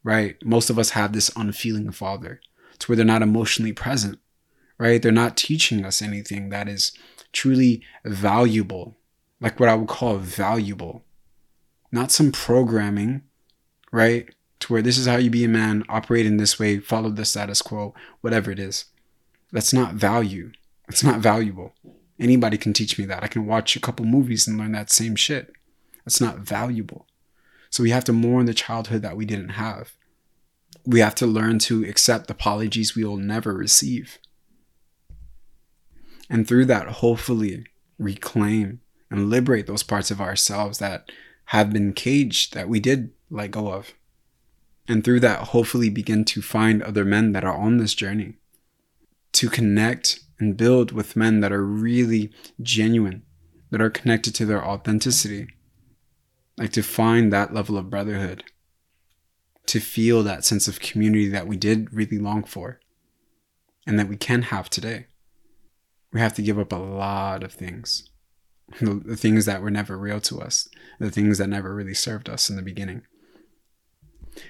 right? 0.05 0.37
Most 0.45 0.71
of 0.71 0.79
us 0.79 0.91
have 0.91 1.12
this 1.12 1.31
unfeeling 1.37 1.91
father. 1.91 2.41
To 2.79 2.87
where 2.87 2.97
they're 2.97 3.05
not 3.05 3.23
emotionally 3.23 3.73
present 3.73 4.19
right? 4.79 5.03
They're 5.03 5.11
not 5.11 5.37
teaching 5.37 5.85
us 5.85 6.01
anything 6.01 6.51
that 6.51 6.69
is 6.69 6.93
truly 7.33 7.83
valuable 8.05 8.97
like 9.41 9.59
what 9.59 9.69
i 9.69 9.75
would 9.75 9.88
call 9.88 10.17
valuable. 10.19 11.05
Not 11.91 12.12
some 12.12 12.33
programming 12.33 13.23
right? 13.91 14.33
To 14.61 14.73
where 14.73 14.83
this 14.83 14.99
is 14.99 15.07
how 15.07 15.17
you 15.17 15.31
be 15.31 15.45
a 15.45 15.49
man 15.49 15.85
operate 15.88 16.27
in 16.27 16.37
this 16.37 16.59
way 16.59 16.79
follow 16.79 17.11
the 17.11 17.25
status 17.25 17.61
quo 17.61 17.95
whatever 18.21 18.51
it 18.51 18.59
is. 18.59 18.85
That's 19.53 19.73
not 19.73 19.95
value. 19.95 20.53
It's 20.88 21.05
not 21.05 21.21
valuable. 21.21 21.75
Anybody 22.21 22.57
can 22.57 22.73
teach 22.73 22.99
me 22.99 23.05
that. 23.07 23.23
I 23.23 23.29
can 23.29 23.47
watch 23.47 23.77
a 23.77 23.81
couple 23.81 24.07
movies 24.07 24.47
and 24.47 24.57
learn 24.59 24.73
that 24.73 24.91
same 24.91 25.17
shit 25.17 25.53
that's 26.09 26.23
not 26.23 26.38
valuable. 26.38 27.07
So 27.68 27.83
we 27.83 27.90
have 27.90 28.05
to 28.05 28.14
mourn 28.14 28.47
the 28.47 28.55
childhood 28.55 29.03
that 29.03 29.14
we 29.14 29.27
didn't 29.27 29.51
have. 29.51 29.92
We 30.87 31.01
have 31.01 31.14
to 31.16 31.27
learn 31.27 31.59
to 31.61 31.85
accept 31.85 32.31
apologies 32.31 32.97
we 32.97 33.05
will 33.05 33.18
never 33.18 33.53
receive. 33.53 34.18
And 36.31 36.49
through 36.49 36.64
that, 36.64 36.88
hopefully 36.88 37.66
reclaim 37.99 38.81
and 39.11 39.29
liberate 39.29 39.66
those 39.66 39.83
parts 39.83 40.11
of 40.11 40.18
ourselves 40.18 40.79
that 40.79 41.12
have 41.47 41.75
been 41.75 41.92
caged 41.92 42.55
that 42.55 42.71
we 42.71 42.81
did 42.81 43.11
let 43.29 43.51
go 43.51 43.71
of. 43.71 43.92
And 44.88 45.05
through 45.05 45.21
that, 45.21 45.49
hopefully 45.49 45.90
begin 45.90 46.25
to 46.25 46.40
find 46.40 46.83
other 46.83 47.05
men 47.05 47.33
that 47.33 47.44
are 47.44 47.55
on 47.55 47.77
this 47.77 47.92
journey, 47.92 48.38
to 49.33 49.51
connect 49.51 50.21
and 50.38 50.57
build 50.57 50.90
with 50.90 51.16
men 51.16 51.40
that 51.40 51.53
are 51.53 51.66
really 51.66 52.33
genuine, 52.62 53.25
that 53.71 53.83
are 53.83 53.90
connected 53.90 54.35
to 54.37 54.47
their 54.47 54.64
authenticity, 54.64 55.49
like 56.59 56.73
to 56.73 56.83
find 56.83 57.33
that 57.33 57.55
level 57.55 57.79
of 57.79 57.90
brotherhood, 57.90 58.44
to 59.66 59.81
feel 59.81 60.23
that 60.23 60.44
sense 60.44 60.66
of 60.68 60.81
community 60.81 61.29
that 61.29 61.47
we 61.47 61.57
did 61.57 61.92
really 61.92 62.18
long 62.18 62.42
for 62.44 62.81
and 63.87 63.99
that 63.99 64.09
we 64.09 64.16
can 64.16 64.42
have 64.42 64.68
today. 64.68 65.07
We 66.12 66.21
have 66.21 66.35
to 66.35 66.42
give 66.42 66.59
up 66.59 66.73
a 66.73 66.77
lot 66.77 67.42
of 67.42 67.53
things. 67.53 68.11
The 68.81 69.16
things 69.16 69.47
that 69.47 69.62
were 69.62 69.71
never 69.71 69.97
real 69.97 70.21
to 70.21 70.40
us, 70.40 70.68
the 70.99 71.11
things 71.11 71.38
that 71.38 71.49
never 71.49 71.75
really 71.75 71.94
served 71.94 72.29
us 72.29 72.51
in 72.51 72.57
the 72.57 72.62
beginning. 72.62 73.03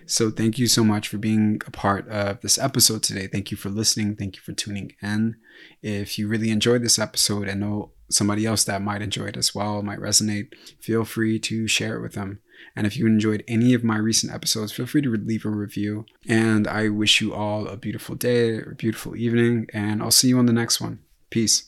So, 0.06 0.30
thank 0.30 0.58
you 0.58 0.66
so 0.66 0.82
much 0.82 1.08
for 1.08 1.18
being 1.18 1.62
a 1.66 1.70
part 1.70 2.08
of 2.08 2.40
this 2.40 2.58
episode 2.58 3.04
today. 3.04 3.28
Thank 3.28 3.52
you 3.52 3.56
for 3.56 3.70
listening. 3.70 4.16
Thank 4.16 4.34
you 4.36 4.42
for 4.42 4.52
tuning 4.52 4.92
in. 5.00 5.36
If 5.82 6.18
you 6.18 6.26
really 6.26 6.50
enjoyed 6.50 6.82
this 6.82 6.98
episode 6.98 7.48
and 7.48 7.60
know 7.60 7.92
somebody 8.10 8.46
else 8.46 8.64
that 8.64 8.82
might 8.82 9.02
enjoy 9.02 9.26
it 9.26 9.36
as 9.36 9.54
well, 9.54 9.82
might 9.82 9.98
resonate, 9.98 10.52
feel 10.80 11.04
free 11.04 11.38
to 11.40 11.66
share 11.68 11.96
it 11.96 12.02
with 12.02 12.14
them. 12.14 12.40
And 12.74 12.86
if 12.86 12.96
you 12.96 13.06
enjoyed 13.06 13.44
any 13.46 13.74
of 13.74 13.84
my 13.84 13.96
recent 13.96 14.32
episodes, 14.32 14.72
feel 14.72 14.86
free 14.86 15.02
to 15.02 15.10
leave 15.10 15.44
a 15.44 15.50
review. 15.50 16.06
And 16.28 16.66
I 16.66 16.88
wish 16.88 17.20
you 17.20 17.34
all 17.34 17.66
a 17.66 17.76
beautiful 17.76 18.14
day 18.14 18.50
or 18.50 18.74
beautiful 18.76 19.16
evening, 19.16 19.68
and 19.72 20.02
I'll 20.02 20.10
see 20.10 20.28
you 20.28 20.38
on 20.38 20.46
the 20.46 20.52
next 20.52 20.80
one. 20.80 21.00
Peace. 21.30 21.67